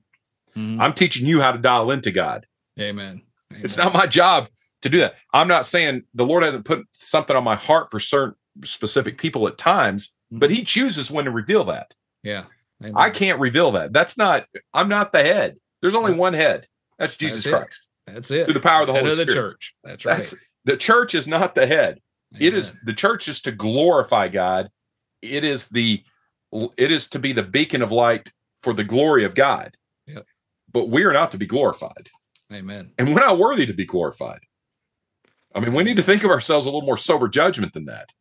Mm-hmm. 0.57 0.81
I'm 0.81 0.93
teaching 0.93 1.27
you 1.27 1.41
how 1.41 1.53
to 1.53 1.59
dial 1.59 1.91
into 1.91 2.11
God. 2.11 2.47
Amen. 2.79 3.23
Amen. 3.51 3.65
It's 3.65 3.77
not 3.77 3.95
my 3.95 4.07
job 4.07 4.49
to 4.83 4.89
do 4.89 4.99
that. 4.99 5.15
I'm 5.33 5.49
not 5.49 5.67
saying 5.67 6.03
the 6.15 6.27
Lord 6.27 6.43
hasn't 6.43 6.65
put 6.65 6.87
something 6.93 7.35
on 7.35 7.45
my 7.45 7.57
heart 7.57 7.91
for 7.91 7.99
certain 7.99 8.35
specific 8.65 9.19
people 9.19 9.47
at 9.49 9.59
times, 9.59 10.09
mm-hmm. 10.09 10.39
but 10.39 10.51
He 10.51 10.65
chooses 10.65 11.11
when 11.11 11.25
to 11.25 11.31
reveal 11.31 11.65
that. 11.65 11.95
Yeah. 12.23 12.45
Amen. 12.83 12.95
I 12.97 13.11
can't 13.11 13.41
reveal 13.41 13.73
that. 13.73 13.93
That's 13.93 14.19
not, 14.19 14.47
I'm 14.75 14.89
not 14.89 15.13
the 15.13 15.23
head. 15.23 15.57
There's 15.81 15.95
only 15.95 16.15
one 16.15 16.35
head. 16.35 16.67
That's 16.99 17.17
Jesus 17.17 17.45
That's 17.45 17.57
Christ. 17.57 17.89
That's 18.07 18.31
it. 18.31 18.45
Through 18.45 18.55
the 18.55 18.61
power 18.61 18.83
of 18.83 18.89
the 18.89 18.93
head 18.93 19.05
Holy 19.05 19.13
of 19.13 19.17
Spirit. 19.17 19.29
the 19.29 19.35
church. 19.35 19.75
That's 19.85 20.05
right. 20.05 20.17
That's, 20.17 20.35
the 20.65 20.77
church 20.77 21.15
is 21.15 21.29
not 21.29 21.55
the 21.55 21.67
head. 21.67 22.01
Amen. 22.35 22.49
It 22.49 22.55
is 22.55 22.79
the 22.85 22.93
church 22.93 23.29
is 23.29 23.43
to 23.43 23.53
glorify 23.53 24.29
God. 24.29 24.69
It 25.21 25.45
is 25.45 25.69
the 25.69 26.03
it 26.77 26.91
is 26.91 27.09
to 27.11 27.19
be 27.19 27.33
the 27.33 27.43
beacon 27.43 27.83
of 27.83 27.93
light 27.93 28.31
for 28.63 28.73
the 28.73 28.85
glory 28.85 29.25
of 29.25 29.35
God 29.35 29.77
but 30.73 30.89
we 30.89 31.05
are 31.05 31.13
not 31.13 31.31
to 31.33 31.39
be 31.39 31.47
glorified. 31.47 32.11
Amen. 32.53 32.93
And 32.99 33.09
we're 33.09 33.21
not 33.21 33.39
worthy 33.39 33.67
to 33.67 33.73
be 33.73 33.87
glorified. 33.87 34.41
I 35.55 35.61
mean, 35.61 35.75
we 35.75 35.85
need 35.85 35.99
to 35.99 36.03
think 36.03 36.25
of 36.25 36.31
ourselves 36.31 36.67
a 36.67 36.71
little 36.71 36.87
more 36.87 36.99
sober 36.99 37.29
judgment 37.29 37.73
than 37.75 37.85
that. 37.87 38.13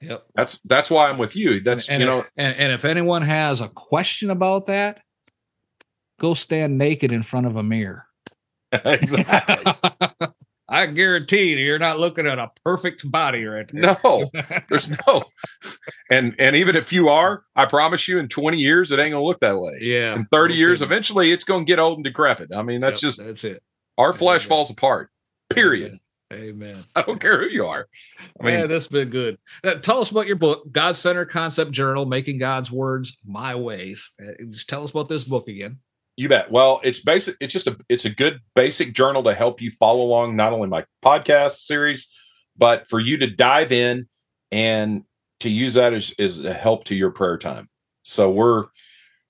Yep. 0.00 0.26
That's 0.34 0.60
that's 0.62 0.90
why 0.90 1.08
I'm 1.08 1.18
with 1.18 1.34
you. 1.34 1.60
That's 1.60 1.88
and, 1.88 2.02
you 2.02 2.08
if, 2.08 2.14
know, 2.14 2.26
and, 2.36 2.56
and 2.56 2.72
if 2.72 2.84
anyone 2.84 3.22
has 3.22 3.60
a 3.60 3.68
question 3.68 4.30
about 4.30 4.66
that, 4.66 5.00
go 6.20 6.34
stand 6.34 6.78
naked 6.78 7.12
in 7.12 7.22
front 7.22 7.46
of 7.46 7.56
a 7.56 7.62
mirror. 7.62 8.06
exactly. 8.72 9.72
I 10.68 10.86
guarantee 10.86 11.50
you, 11.50 11.58
you're 11.58 11.78
not 11.78 12.00
looking 12.00 12.26
at 12.26 12.38
a 12.38 12.50
perfect 12.64 13.08
body 13.10 13.44
right 13.44 13.70
there. 13.70 13.96
No, 14.02 14.30
there's 14.68 14.90
no. 15.06 15.24
And 16.10 16.34
and 16.38 16.56
even 16.56 16.74
if 16.74 16.92
you 16.92 17.08
are, 17.08 17.44
I 17.54 17.66
promise 17.66 18.08
you, 18.08 18.18
in 18.18 18.28
20 18.28 18.56
years, 18.56 18.90
it 18.90 18.98
ain't 18.98 19.12
gonna 19.12 19.24
look 19.24 19.40
that 19.40 19.58
way. 19.58 19.78
Yeah. 19.80 20.14
In 20.14 20.26
30 20.32 20.54
years, 20.54 20.82
eventually, 20.82 21.32
it's 21.32 21.44
gonna 21.44 21.64
get 21.64 21.78
old 21.78 21.98
and 21.98 22.04
decrepit. 22.04 22.52
I 22.54 22.62
mean, 22.62 22.80
that's 22.80 23.02
yep, 23.02 23.08
just 23.08 23.24
that's 23.24 23.44
it. 23.44 23.62
Our 23.98 24.12
flesh 24.12 24.46
falls 24.46 24.70
apart. 24.70 25.10
Period. 25.50 26.00
Amen. 26.34 26.76
I 26.96 27.02
don't 27.02 27.20
care 27.20 27.38
who 27.38 27.48
you 27.48 27.64
are. 27.64 27.86
I 28.40 28.44
mean, 28.44 28.58
yeah, 28.58 28.66
this 28.66 28.84
has 28.84 28.88
been 28.88 29.10
good. 29.10 29.38
Uh, 29.62 29.74
tell 29.74 30.00
us 30.00 30.10
about 30.10 30.26
your 30.26 30.36
book, 30.36 30.70
God 30.70 30.96
Center 30.96 31.24
Concept 31.24 31.70
Journal, 31.70 32.04
Making 32.04 32.38
God's 32.38 32.70
Words 32.70 33.16
My 33.24 33.54
Ways. 33.54 34.12
Uh, 34.20 34.32
just 34.50 34.68
tell 34.68 34.82
us 34.82 34.90
about 34.90 35.08
this 35.08 35.24
book 35.24 35.48
again. 35.48 35.78
You 36.16 36.28
bet. 36.28 36.50
Well, 36.50 36.80
it's 36.84 37.00
basic. 37.00 37.36
It's 37.40 37.52
just 37.52 37.66
a 37.66 37.76
it's 37.88 38.04
a 38.04 38.10
good 38.10 38.40
basic 38.54 38.94
journal 38.94 39.22
to 39.24 39.34
help 39.34 39.60
you 39.60 39.70
follow 39.70 40.04
along 40.04 40.36
not 40.36 40.52
only 40.52 40.68
my 40.68 40.84
podcast 41.04 41.56
series, 41.56 42.08
but 42.56 42.88
for 42.88 43.00
you 43.00 43.16
to 43.18 43.26
dive 43.28 43.72
in 43.72 44.06
and 44.52 45.02
to 45.40 45.50
use 45.50 45.74
that 45.74 45.92
as, 45.92 46.14
as 46.18 46.44
a 46.44 46.52
help 46.54 46.84
to 46.84 46.94
your 46.94 47.10
prayer 47.10 47.36
time. 47.36 47.68
So 48.02 48.30
we're 48.30 48.66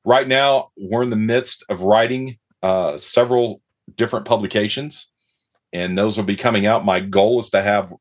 right 0.04 0.28
now 0.28 0.70
we're 0.76 1.02
in 1.02 1.10
the 1.10 1.16
midst 1.16 1.64
of 1.70 1.82
writing 1.82 2.38
uh, 2.62 2.98
several 2.98 3.62
different 3.96 4.26
publications, 4.26 5.12
and 5.74 5.98
those 5.98 6.16
will 6.16 6.24
be 6.24 6.36
coming 6.36 6.64
out. 6.64 6.86
My 6.86 7.00
goal 7.00 7.40
is 7.40 7.50
to 7.50 7.60
have 7.60 7.92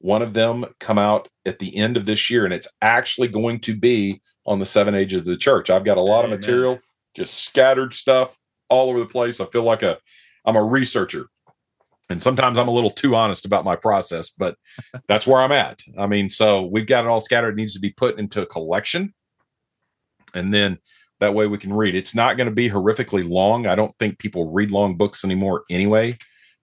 one 0.00 0.20
of 0.20 0.34
them 0.34 0.66
come 0.80 0.98
out 0.98 1.28
at 1.46 1.60
the 1.60 1.74
end 1.76 1.96
of 1.96 2.04
this 2.04 2.28
year, 2.28 2.44
and 2.44 2.52
it's 2.52 2.68
actually 2.82 3.28
going 3.28 3.60
to 3.60 3.74
be 3.74 4.20
on 4.44 4.58
the 4.58 4.66
seven 4.66 4.94
ages 4.94 5.20
of 5.20 5.26
the 5.26 5.36
church. 5.36 5.70
I've 5.70 5.84
got 5.84 5.96
a 5.96 6.02
lot 6.02 6.24
Amen. 6.24 6.34
of 6.34 6.40
material 6.40 6.80
just 7.14 7.44
scattered 7.44 7.94
stuff 7.94 8.38
all 8.68 8.90
over 8.90 8.98
the 8.98 9.06
place. 9.06 9.40
I 9.40 9.46
feel 9.46 9.62
like 9.62 9.82
a 9.82 9.98
I'm 10.44 10.56
a 10.56 10.64
researcher. 10.64 11.26
And 12.08 12.20
sometimes 12.20 12.58
I'm 12.58 12.66
a 12.66 12.72
little 12.72 12.90
too 12.90 13.14
honest 13.14 13.44
about 13.44 13.64
my 13.64 13.76
process, 13.76 14.30
but 14.30 14.56
that's 15.08 15.26
where 15.26 15.40
I'm 15.40 15.52
at. 15.52 15.80
I 15.96 16.08
mean, 16.08 16.28
so 16.28 16.66
we've 16.66 16.86
got 16.86 17.04
it 17.04 17.08
all 17.08 17.20
scattered. 17.20 17.50
It 17.50 17.56
needs 17.56 17.74
to 17.74 17.80
be 17.80 17.90
put 17.90 18.18
into 18.18 18.42
a 18.42 18.46
collection. 18.46 19.14
And 20.34 20.52
then 20.52 20.78
that 21.20 21.34
way 21.34 21.46
we 21.46 21.58
can 21.58 21.72
read. 21.72 21.94
It's 21.94 22.14
not 22.14 22.36
going 22.36 22.48
to 22.48 22.54
be 22.54 22.68
horrifically 22.68 23.28
long. 23.28 23.66
I 23.66 23.76
don't 23.76 23.96
think 23.98 24.18
people 24.18 24.50
read 24.50 24.72
long 24.72 24.96
books 24.96 25.24
anymore 25.24 25.64
anyway. 25.70 26.18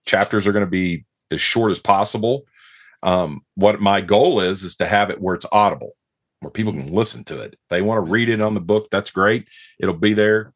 Chapters 0.08 0.46
are 0.46 0.52
going 0.52 0.64
to 0.64 0.70
be 0.70 1.04
as 1.30 1.40
short 1.40 1.70
as 1.70 1.78
possible. 1.78 2.44
Um, 3.02 3.42
what 3.54 3.80
my 3.80 4.00
goal 4.00 4.40
is 4.40 4.64
is 4.64 4.76
to 4.76 4.86
have 4.86 5.10
it 5.10 5.20
where 5.20 5.34
it's 5.34 5.46
audible 5.52 5.92
where 6.40 6.50
people 6.50 6.72
can 6.72 6.92
listen 6.92 7.24
to 7.24 7.40
it. 7.40 7.58
They 7.68 7.82
want 7.82 8.04
to 8.04 8.10
read 8.10 8.28
it 8.28 8.40
on 8.40 8.54
the 8.54 8.60
book, 8.60 8.88
that's 8.90 9.10
great. 9.10 9.48
It'll 9.80 9.94
be 9.94 10.12
there, 10.12 10.52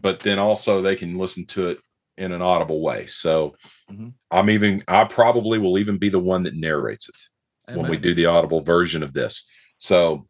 but 0.00 0.20
then 0.20 0.38
also 0.38 0.82
they 0.82 0.96
can 0.96 1.18
listen 1.18 1.46
to 1.46 1.68
it 1.70 1.78
in 2.18 2.32
an 2.32 2.42
audible 2.42 2.82
way. 2.82 3.06
So 3.06 3.54
mm-hmm. 3.90 4.08
I'm 4.30 4.50
even 4.50 4.82
I 4.88 5.04
probably 5.04 5.58
will 5.58 5.78
even 5.78 5.98
be 5.98 6.08
the 6.08 6.18
one 6.18 6.42
that 6.44 6.54
narrates 6.54 7.08
it 7.08 7.70
Amen. 7.70 7.82
when 7.82 7.90
we 7.90 7.96
do 7.96 8.14
the 8.14 8.26
audible 8.26 8.60
version 8.60 9.02
of 9.02 9.12
this. 9.12 9.48
So 9.78 10.26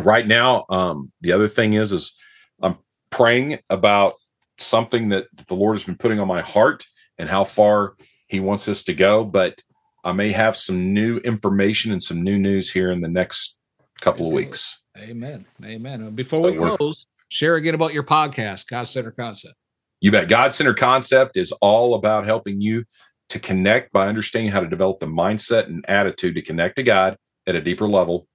right 0.00 0.26
now, 0.26 0.66
um, 0.70 1.10
the 1.20 1.32
other 1.32 1.48
thing 1.48 1.72
is 1.72 1.92
is 1.92 2.16
I'm 2.62 2.76
praying 3.10 3.58
about 3.70 4.14
something 4.58 5.08
that 5.08 5.26
the 5.48 5.54
Lord 5.54 5.76
has 5.76 5.84
been 5.84 5.96
putting 5.96 6.20
on 6.20 6.28
my 6.28 6.42
heart 6.42 6.84
and 7.20 7.28
how 7.28 7.44
far 7.44 7.94
he 8.28 8.40
wants 8.40 8.66
us 8.66 8.82
to 8.84 8.94
go, 8.94 9.24
but 9.24 9.62
I 10.02 10.12
may 10.12 10.32
have 10.32 10.56
some 10.56 10.94
new 10.94 11.18
information 11.18 11.92
and 11.92 12.02
some 12.02 12.22
new 12.22 12.38
news 12.38 12.70
here 12.70 12.90
in 12.90 13.02
the 13.02 13.08
next 13.08 13.58
couple 14.00 14.26
of 14.26 14.32
weeks. 14.32 14.80
Amen. 14.96 15.44
Amen. 15.62 16.14
Before 16.14 16.40
we 16.40 16.56
close, 16.56 17.06
share 17.28 17.56
again 17.56 17.74
about 17.74 17.92
your 17.92 18.04
podcast, 18.04 18.66
God 18.68 18.84
Center 18.84 19.10
Concept. 19.10 19.54
You 20.00 20.10
bet. 20.10 20.28
God 20.28 20.54
Center 20.54 20.72
Concept 20.72 21.36
is 21.36 21.52
all 21.60 21.94
about 21.94 22.24
helping 22.24 22.62
you 22.62 22.84
to 23.28 23.38
connect 23.38 23.92
by 23.92 24.08
understanding 24.08 24.50
how 24.50 24.60
to 24.60 24.68
develop 24.68 24.98
the 24.98 25.06
mindset 25.06 25.66
and 25.66 25.84
attitude 25.86 26.36
to 26.36 26.42
connect 26.42 26.76
to 26.76 26.82
God 26.82 27.18
at 27.46 27.54
a 27.54 27.60
deeper 27.60 27.86
level, 27.86 28.26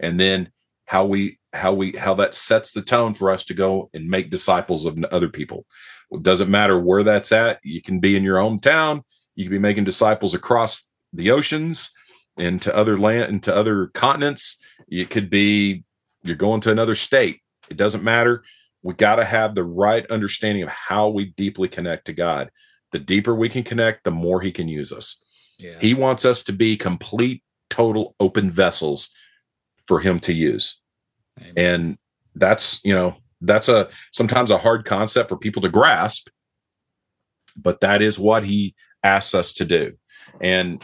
and 0.00 0.18
then 0.18 0.50
how 0.86 1.04
we 1.04 1.38
how 1.52 1.74
we 1.74 1.92
how 1.92 2.14
that 2.14 2.34
sets 2.34 2.72
the 2.72 2.80
tone 2.80 3.12
for 3.12 3.30
us 3.30 3.44
to 3.44 3.54
go 3.54 3.90
and 3.92 4.08
make 4.08 4.30
disciples 4.30 4.86
of 4.86 5.04
other 5.12 5.28
people. 5.28 5.66
It 6.10 6.22
doesn't 6.22 6.50
matter 6.50 6.78
where 6.78 7.02
that's 7.02 7.32
at. 7.32 7.60
You 7.62 7.80
can 7.82 8.00
be 8.00 8.16
in 8.16 8.22
your 8.22 8.38
hometown. 8.38 9.02
You 9.34 9.44
can 9.44 9.52
be 9.52 9.58
making 9.58 9.84
disciples 9.84 10.34
across 10.34 10.88
the 11.12 11.30
oceans 11.30 11.92
into 12.36 12.74
other 12.74 12.96
land 12.96 13.32
into 13.32 13.54
other 13.54 13.88
continents. 13.88 14.62
It 14.88 15.10
could 15.10 15.30
be 15.30 15.84
you're 16.22 16.36
going 16.36 16.60
to 16.62 16.70
another 16.70 16.94
state. 16.94 17.40
It 17.70 17.76
doesn't 17.76 18.04
matter. 18.04 18.44
We 18.82 18.94
got 18.94 19.16
to 19.16 19.24
have 19.24 19.54
the 19.54 19.64
right 19.64 20.06
understanding 20.10 20.62
of 20.62 20.68
how 20.68 21.08
we 21.08 21.26
deeply 21.36 21.68
connect 21.68 22.06
to 22.06 22.12
God. 22.12 22.50
The 22.92 22.98
deeper 22.98 23.34
we 23.34 23.48
can 23.48 23.62
connect, 23.62 24.04
the 24.04 24.10
more 24.10 24.40
He 24.40 24.50
can 24.50 24.68
use 24.68 24.92
us. 24.92 25.22
Yeah. 25.58 25.78
He 25.78 25.94
wants 25.94 26.24
us 26.24 26.42
to 26.44 26.52
be 26.52 26.76
complete, 26.76 27.42
total 27.68 28.14
open 28.18 28.50
vessels 28.50 29.10
for 29.86 30.00
Him 30.00 30.18
to 30.20 30.32
use. 30.32 30.80
Amen. 31.40 31.52
And 31.56 31.98
that's, 32.34 32.84
you 32.84 32.94
know, 32.94 33.16
that's 33.40 33.68
a 33.68 33.88
sometimes 34.12 34.50
a 34.50 34.58
hard 34.58 34.84
concept 34.84 35.28
for 35.28 35.36
people 35.36 35.62
to 35.62 35.68
grasp, 35.68 36.28
but 37.56 37.80
that 37.80 38.02
is 38.02 38.18
what 38.18 38.44
He 38.44 38.74
asks 39.02 39.34
us 39.34 39.52
to 39.54 39.64
do. 39.64 39.94
And 40.40 40.82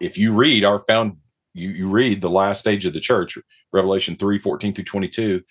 if 0.00 0.16
you 0.16 0.32
read 0.32 0.64
our 0.64 0.80
found 0.80 1.16
you, 1.54 1.70
you 1.70 1.88
read 1.88 2.20
the 2.20 2.30
last 2.30 2.60
stage 2.60 2.86
of 2.86 2.92
the 2.92 3.00
church, 3.00 3.36
Revelation 3.72 4.16
3, 4.16 4.38
14 4.38 4.74
through 4.74 4.84
22. 4.84 5.42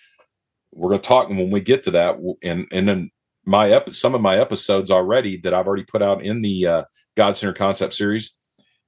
We're 0.73 0.89
going 0.89 1.01
to 1.01 1.07
talk 1.07 1.29
when 1.29 1.51
we 1.51 1.61
get 1.61 1.83
to 1.83 1.91
that. 1.91 2.17
And, 2.43 2.67
and 2.71 2.87
then 2.87 3.11
my 3.45 3.71
ep- 3.71 3.93
some 3.93 4.15
of 4.15 4.21
my 4.21 4.37
episodes 4.37 4.91
already 4.91 5.37
that 5.37 5.53
I've 5.53 5.67
already 5.67 5.83
put 5.83 6.01
out 6.01 6.23
in 6.23 6.41
the 6.41 6.67
uh, 6.67 6.83
God 7.17 7.35
Center 7.35 7.53
Concept 7.53 7.93
series, 7.93 8.35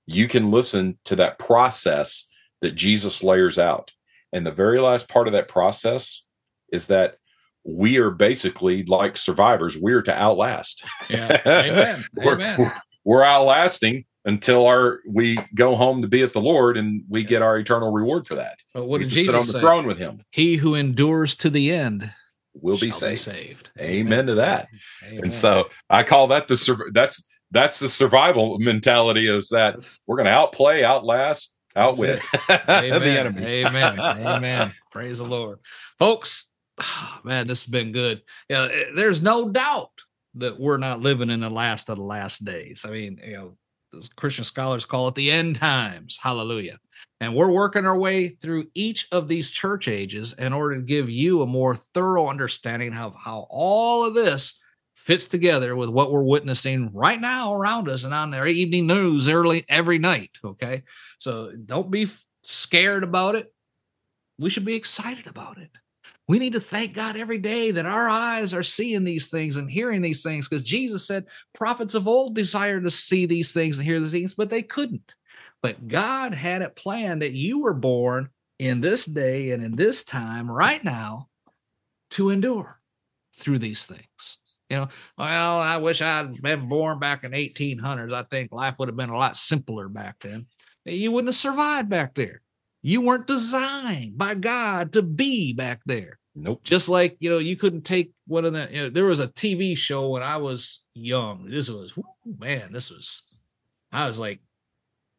you 0.06 0.28
can 0.28 0.52
listen 0.52 1.00
to 1.06 1.16
that 1.18 1.40
process 1.40 2.28
that 2.62 2.76
Jesus 2.76 3.24
layers 3.24 3.58
out. 3.58 3.92
And 4.32 4.46
the 4.46 4.52
very 4.52 4.80
last 4.80 5.10
part 5.10 5.28
of 5.28 5.34
that 5.34 5.48
process 5.48 6.26
is 6.72 6.88
that 6.88 7.18
we 7.64 7.98
are 7.98 8.12
basically 8.12 8.84
like 8.84 9.18
survivors. 9.18 9.78
We're 9.78 10.02
to 10.04 10.14
outlast. 10.14 10.84
Yeah. 11.10 11.42
Amen. 11.46 12.04
we're, 12.16 12.34
Amen. 12.34 12.60
We're, 12.60 12.74
we're 13.04 13.24
outlasting 13.24 14.06
until 14.26 14.68
our 14.68 15.00
we 15.08 15.40
go 15.56 15.76
home 15.76 16.02
to 16.02 16.08
be 16.08 16.22
with 16.22 16.34
the 16.34 16.42
Lord 16.42 16.78
and 16.78 17.04
we 17.10 17.24
get 17.24 17.42
our 17.42 17.58
eternal 17.58 17.92
reward 17.92 18.28
for 18.28 18.36
that. 18.36 18.60
But 18.74 18.86
what 18.86 19.00
we 19.00 19.06
did 19.06 19.14
Jesus 19.14 19.34
sit 19.34 19.40
on 19.40 19.48
the 19.48 19.54
say? 19.54 19.60
throne 19.62 19.88
with 19.88 19.98
Him? 19.98 20.24
He 20.32 20.58
who 20.58 20.76
endures 20.76 21.36
to 21.38 21.50
the 21.50 21.72
end 21.72 22.12
will 22.54 22.78
be 22.78 22.92
saved. 22.92 23.22
saved. 23.22 23.72
Amen, 23.80 24.28
to 24.28 24.36
that. 24.36 24.68
Amen. 25.08 25.24
And 25.24 25.34
so 25.34 25.70
I 25.90 26.04
call 26.04 26.28
that 26.28 26.48
the 26.48 26.56
sur- 26.56 26.92
that's 26.92 27.26
that's 27.52 27.80
the 27.80 27.90
survival 27.90 28.60
mentality 28.60 29.28
is 29.28 29.50
that 29.50 29.76
we're 30.08 30.16
going 30.16 30.26
to 30.26 30.32
outplay, 30.32 30.84
outlast, 30.84 31.56
outwit 31.76 32.22
the 32.48 33.18
enemy. 33.20 33.46
Amen. 33.46 34.00
Amen. 34.00 34.74
Praise 34.92 35.18
the 35.20 35.26
Lord, 35.26 35.60
folks. 36.00 36.48
Man, 37.24 37.48
this 37.48 37.66
has 37.66 37.72
been 37.72 37.92
good. 37.92 38.22
You 38.50 38.56
know, 38.56 38.66
eh, 38.66 38.86
there's 38.96 39.22
no 39.22 39.50
doubt 39.50 39.92
that 40.36 40.60
we're 40.60 40.78
not 40.78 41.02
living 41.02 41.30
in 41.30 41.42
the 41.42 41.50
last 41.50 41.90
of 41.90 41.98
the 41.98 42.04
last 42.04 42.46
days. 42.46 42.86
I 42.86 42.92
mean, 42.92 43.20
you 43.24 43.34
know, 43.34 43.58
Christian 44.16 44.46
scholars 44.46 44.86
call 44.86 45.10
it 45.10 45.16
the 45.16 45.32
end 45.32 45.56
times. 45.58 46.18
Hallelujah. 46.22 46.80
And 47.20 47.36
we're 47.36 47.52
working 47.52 47.86
our 47.86 47.98
way 47.98 48.30
through 48.30 48.68
each 48.74 49.08
of 49.12 49.28
these 49.28 49.52
church 49.52 49.88
ages 49.88 50.34
in 50.38 50.54
order 50.54 50.78
to 50.78 50.82
give 50.82 51.10
you 51.10 51.42
a 51.42 51.48
more 51.48 51.76
thorough 51.76 52.28
understanding 52.28 52.94
of 52.94 53.16
how 53.16 53.48
all 53.50 54.06
of 54.06 54.14
this 54.14 54.60
fits 54.96 55.28
together 55.28 55.76
with 55.76 55.90
what 55.90 56.12
we're 56.12 56.24
witnessing 56.24 56.90
right 56.94 57.20
now 57.20 57.54
around 57.54 57.90
us 57.90 58.04
and 58.04 58.14
on 58.14 58.32
their 58.32 58.48
evening 58.48 58.88
news 58.88 59.28
early 59.28 59.66
every 59.68 60.00
night. 60.00 60.32
Okay. 60.44 60.84
So 61.18 61.52
don't 61.52 61.92
be 61.92 62.08
scared 62.44 63.04
about 63.04 63.36
it. 63.36 63.54
We 64.38 64.50
should 64.50 64.66
be 64.66 64.76
excited 64.76 65.28
about 65.28 65.58
it. 65.58 65.70
We 66.32 66.40
need 66.40 66.54
to 66.54 66.62
thank 66.62 66.94
God 66.94 67.18
every 67.18 67.40
day 67.40 67.72
that 67.72 67.86
our 67.86 68.08
eyes 68.08 68.54
are 68.54 68.64
seeing 68.64 69.04
these 69.04 69.28
things 69.28 69.58
and 69.58 69.70
hearing 69.70 70.02
these 70.02 70.24
things 70.24 70.48
because 70.48 70.64
Jesus 70.64 71.06
said 71.06 71.26
prophets 71.54 71.94
of 71.94 72.08
old 72.08 72.36
desired 72.36 72.86
to 72.86 72.90
see 72.90 73.26
these 73.26 73.52
things 73.52 73.78
and 73.78 73.86
hear 73.86 74.00
these 74.00 74.12
things, 74.12 74.34
but 74.34 74.50
they 74.50 74.62
couldn't. 74.62 75.14
But 75.62 75.90
God 75.90 76.34
had 76.34 76.62
it 76.62 76.78
planned 76.78 77.22
that 77.22 77.34
you 77.34 77.60
were 77.60 77.74
born 77.74 78.30
in 78.60 78.80
this 78.80 79.06
day 79.06 79.52
and 79.52 79.62
in 79.62 79.76
this 79.76 80.06
time 80.06 80.50
right 80.50 80.82
now 80.82 81.28
to 82.12 82.30
endure 82.30 82.80
through 83.36 83.60
these 83.60 83.86
things. 83.86 84.38
You 84.70 84.78
know, 84.78 84.88
well, 85.18 85.60
I 85.60 85.76
wish 85.76 86.02
I'd 86.02 86.42
been 86.42 86.70
born 86.70 86.98
back 86.98 87.26
in 87.26 87.32
1800s. 87.32 88.14
I 88.14 88.24
think 88.24 88.54
life 88.54 88.76
would 88.80 88.88
have 88.88 88.96
been 88.96 89.10
a 89.10 89.18
lot 89.18 89.36
simpler 89.36 89.90
back 89.90 90.16
then. 90.22 90.46
You 90.86 91.12
wouldn't 91.12 91.28
have 91.28 91.36
survived 91.36 91.90
back 91.90 92.16
there. 92.16 92.42
You 92.82 93.02
weren't 93.02 93.28
designed 93.28 94.18
by 94.18 94.36
God 94.36 94.94
to 94.94 95.02
be 95.02 95.52
back 95.52 95.82
there. 95.86 96.20
Nope. 96.36 96.64
Just 96.64 96.88
like 96.88 97.18
you 97.20 97.30
know, 97.30 97.40
you 97.40 97.58
couldn't 97.58 97.82
take 97.82 98.14
one 98.28 98.46
of 98.46 98.54
the. 98.54 98.68
You 98.72 98.82
know, 98.84 98.90
there 98.90 99.06
was 99.06 99.20
a 99.20 99.28
TV 99.28 99.78
show 99.78 100.10
when 100.10 100.24
I 100.24 100.38
was 100.38 100.84
young. 100.94 101.46
This 101.50 101.70
was 101.70 101.94
man. 102.40 102.72
This 102.72 102.90
was 102.90 103.24
I 103.92 104.08
was 104.08 104.18
like 104.18 104.40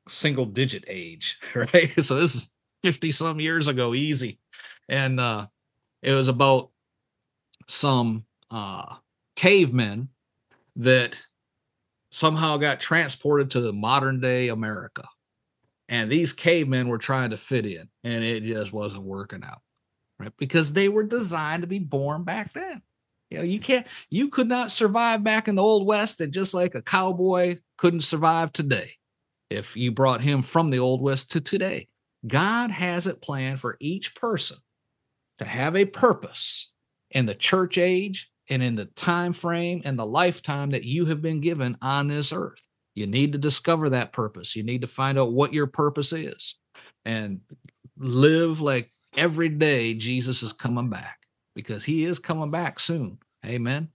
single 0.09 0.46
digit 0.46 0.85
age, 0.88 1.38
right? 1.55 1.90
So 2.03 2.16
this 2.16 2.35
is 2.35 2.51
fifty 2.83 3.11
some 3.12 3.40
years 3.40 3.68
ago, 3.68 3.94
easy, 3.94 4.40
and 4.88 5.20
uh 5.20 5.46
it 6.03 6.12
was 6.12 6.29
about 6.29 6.70
some 7.68 8.25
uh 8.51 8.96
cavemen 9.37 10.09
that 10.77 11.20
somehow 12.11 12.57
got 12.59 12.81
transported 12.81 13.51
to 13.53 13.61
the 13.61 13.72
modern 13.72 14.20
day 14.20 14.48
America. 14.48 15.09
And 15.88 16.11
these 16.11 16.33
cavemen 16.33 16.88
were 16.88 16.98
trying 16.98 17.31
to 17.31 17.37
fit 17.37 17.66
in, 17.66 17.88
and 18.05 18.25
it 18.25 18.44
just 18.44 18.72
wasn't 18.72 19.03
working 19.03 19.44
out 19.44 19.62
right? 20.22 20.32
Because 20.38 20.72
they 20.72 20.88
were 20.88 21.02
designed 21.02 21.62
to 21.62 21.66
be 21.66 21.78
born 21.78 22.24
back 22.24 22.52
then. 22.54 22.82
You 23.30 23.38
know, 23.38 23.44
you 23.44 23.61
can't, 23.61 23.87
you 24.11 24.28
could 24.28 24.48
not 24.48 24.70
survive 24.70 25.24
back 25.24 25.48
in 25.48 25.54
the 25.54 25.62
old 25.62 25.87
west, 25.87 26.20
and 26.20 26.32
just 26.32 26.54
like 26.54 26.74
a 26.74 26.82
cowboy 26.82 27.56
couldn't 27.78 28.02
survive 28.02 28.52
today, 28.52 28.92
if 29.50 29.76
you 29.76 29.90
brought 29.90 30.20
him 30.20 30.42
from 30.42 30.68
the 30.68 30.78
old 30.78 31.02
west 31.02 31.30
to 31.32 31.40
today, 31.40 31.88
God 32.26 32.70
has 32.70 33.06
it 33.06 33.22
planned 33.22 33.61
for 33.61 33.76
each 33.80 34.14
person 34.14 34.58
to 35.38 35.44
have 35.44 35.76
a 35.76 35.87
purpose 35.87 36.72
in 37.11 37.26
the 37.26 37.35
church 37.35 37.78
age 37.78 38.30
and 38.48 38.62
in 38.62 38.76
the 38.76 38.87
time 38.87 39.32
frame 39.32 39.82
and 39.85 39.98
the 39.98 40.06
lifetime 40.06 40.70
that 40.70 40.85
you 40.85 41.06
have 41.06 41.22
been 41.22 41.40
given 41.40 41.76
on 41.80 42.08
this 42.08 42.32
earth. 42.32 42.61
You 42.94 43.06
need 43.06 43.32
to 43.32 43.38
discover 43.38 43.90
that 43.90 44.12
purpose. 44.12 44.54
You 44.54 44.62
need 44.62 44.82
to 44.82 44.87
find 44.87 45.18
out 45.18 45.32
what 45.32 45.54
your 45.54 45.66
purpose 45.66 46.12
is 46.12 46.56
and 47.06 47.40
live 47.96 48.61
like 48.61 48.90
every 49.16 49.48
day 49.48 49.94
Jesus 49.94 50.42
is 50.42 50.53
coming 50.53 50.88
back 50.88 51.18
because 51.55 51.85
he 51.85 52.05
is 52.05 52.18
coming 52.18 52.51
back 52.51 52.81
soon. 52.81 53.18
Amen. 53.44 53.88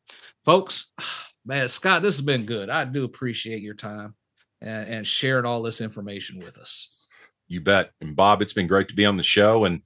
Folks, 0.46 0.88
man, 1.46 1.68
Scott, 1.70 2.02
this 2.02 2.16
has 2.16 2.26
been 2.26 2.46
good. 2.46 2.70
I 2.70 2.86
do 2.86 3.04
appreciate 3.04 3.62
your 3.62 3.76
time 3.76 4.16
and, 4.62 4.88
and 4.90 5.08
sharing 5.08 5.46
all 5.46 5.62
this 5.62 5.82
information 5.82 6.40
with 6.40 6.58
us. 6.58 7.06
You 7.48 7.62
bet. 7.62 7.92
And 8.02 8.16
Bob, 8.16 8.42
it's 8.42 8.54
been 8.54 8.68
great 8.68 8.90
to 8.90 8.96
be 8.96 9.06
on 9.06 9.18
the 9.18 9.24
show. 9.24 9.66
And 9.66 9.82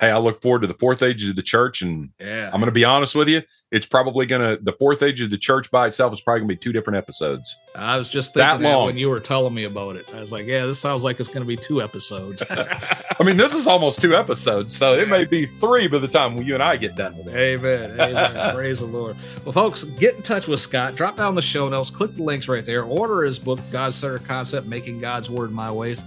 hey, 0.00 0.10
I 0.10 0.18
look 0.18 0.40
forward 0.40 0.62
to 0.62 0.66
the 0.66 0.74
fourth 0.74 1.02
age 1.02 1.28
of 1.28 1.36
the 1.36 1.42
church. 1.42 1.82
And 1.82 2.10
yeah, 2.18 2.46
I'm 2.46 2.60
going 2.60 2.66
to 2.66 2.72
be 2.72 2.84
honest 2.84 3.14
with 3.14 3.28
you. 3.28 3.42
It's 3.70 3.86
probably 3.86 4.26
going 4.26 4.40
to, 4.42 4.60
the 4.60 4.72
fourth 4.72 5.00
age 5.02 5.20
of 5.20 5.30
the 5.30 5.36
church 5.36 5.70
by 5.70 5.86
itself 5.86 6.12
is 6.12 6.20
probably 6.20 6.40
going 6.40 6.48
to 6.48 6.54
be 6.54 6.58
two 6.58 6.72
different 6.72 6.96
episodes. 6.96 7.54
I 7.76 7.96
was 7.98 8.10
just 8.10 8.34
thinking 8.34 8.48
That 8.48 8.62
that, 8.62 8.76
long. 8.76 8.86
when 8.86 8.96
you 8.96 9.08
were 9.08 9.20
telling 9.20 9.54
me 9.54 9.62
about 9.64 9.94
it. 9.94 10.06
I 10.12 10.18
was 10.20 10.32
like, 10.32 10.46
yeah, 10.46 10.66
this 10.66 10.80
sounds 10.80 11.04
like 11.04 11.20
it's 11.20 11.28
going 11.28 11.42
to 11.42 11.46
be 11.46 11.54
two 11.54 11.80
episodes. 11.80 12.42
I 12.50 13.22
mean, 13.22 13.36
this 13.36 13.54
is 13.54 13.68
almost 13.68 14.00
two 14.00 14.16
episodes. 14.16 14.74
So 14.76 14.98
it 14.98 15.08
may 15.08 15.24
be 15.24 15.46
three 15.46 15.86
by 15.86 15.98
the 15.98 16.08
time 16.08 16.36
you 16.42 16.54
and 16.54 16.62
I 16.62 16.76
get 16.78 16.96
done 16.96 17.16
with 17.18 17.28
it. 17.28 17.36
Amen. 17.36 18.00
Amen. 18.00 18.54
Praise 18.54 18.80
the 18.80 18.86
Lord. 18.86 19.16
Well, 19.44 19.52
folks, 19.52 19.84
get 19.84 20.16
in 20.16 20.22
touch 20.22 20.48
with 20.48 20.58
Scott. 20.60 20.96
Drop 20.96 21.16
down 21.16 21.34
the 21.36 21.42
show 21.42 21.68
notes. 21.68 21.90
Click 21.90 22.16
the 22.16 22.24
links 22.24 22.48
right 22.48 22.64
there. 22.64 22.82
Order 22.84 23.22
his 23.22 23.38
book, 23.38 23.60
God's 23.70 23.94
Center 23.96 24.18
Concept 24.18 24.66
Making 24.66 24.98
God's 25.00 25.30
Word 25.30 25.52
My 25.52 25.70
Ways. 25.70 26.02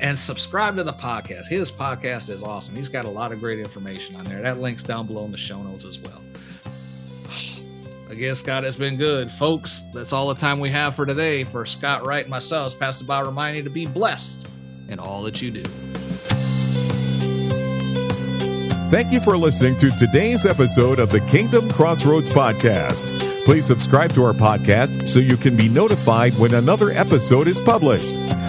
And 0.00 0.16
subscribe 0.16 0.76
to 0.76 0.84
the 0.84 0.92
podcast. 0.92 1.46
His 1.46 1.72
podcast 1.72 2.30
is 2.30 2.42
awesome. 2.42 2.76
He's 2.76 2.88
got 2.88 3.04
a 3.04 3.10
lot 3.10 3.32
of 3.32 3.40
great 3.40 3.58
information 3.58 4.14
on 4.14 4.24
there. 4.24 4.40
That 4.42 4.58
link's 4.58 4.82
down 4.84 5.06
below 5.06 5.24
in 5.24 5.32
the 5.32 5.36
show 5.36 5.60
notes 5.62 5.84
as 5.84 5.98
well. 5.98 6.22
Again, 8.08 8.34
Scott, 8.34 8.64
it's 8.64 8.76
been 8.76 8.96
good. 8.96 9.30
Folks, 9.30 9.84
that's 9.92 10.12
all 10.12 10.28
the 10.28 10.34
time 10.34 10.60
we 10.60 10.70
have 10.70 10.94
for 10.94 11.04
today. 11.04 11.44
For 11.44 11.66
Scott 11.66 12.06
Wright 12.06 12.24
and 12.24 12.30
myself, 12.30 12.66
it's 12.66 12.74
Pastor 12.74 13.04
Bob 13.04 13.26
reminding 13.26 13.58
you 13.58 13.64
to 13.64 13.70
be 13.70 13.86
blessed 13.86 14.48
in 14.88 14.98
all 14.98 15.22
that 15.24 15.42
you 15.42 15.50
do. 15.50 15.64
Thank 18.90 19.12
you 19.12 19.20
for 19.20 19.36
listening 19.36 19.76
to 19.76 19.90
today's 19.90 20.46
episode 20.46 20.98
of 20.98 21.10
the 21.10 21.20
Kingdom 21.20 21.70
Crossroads 21.70 22.30
Podcast. 22.30 23.04
Please 23.44 23.66
subscribe 23.66 24.12
to 24.14 24.24
our 24.24 24.32
podcast 24.32 25.06
so 25.06 25.18
you 25.18 25.36
can 25.36 25.56
be 25.56 25.68
notified 25.68 26.32
when 26.38 26.54
another 26.54 26.90
episode 26.92 27.48
is 27.48 27.58
published. 27.58 28.14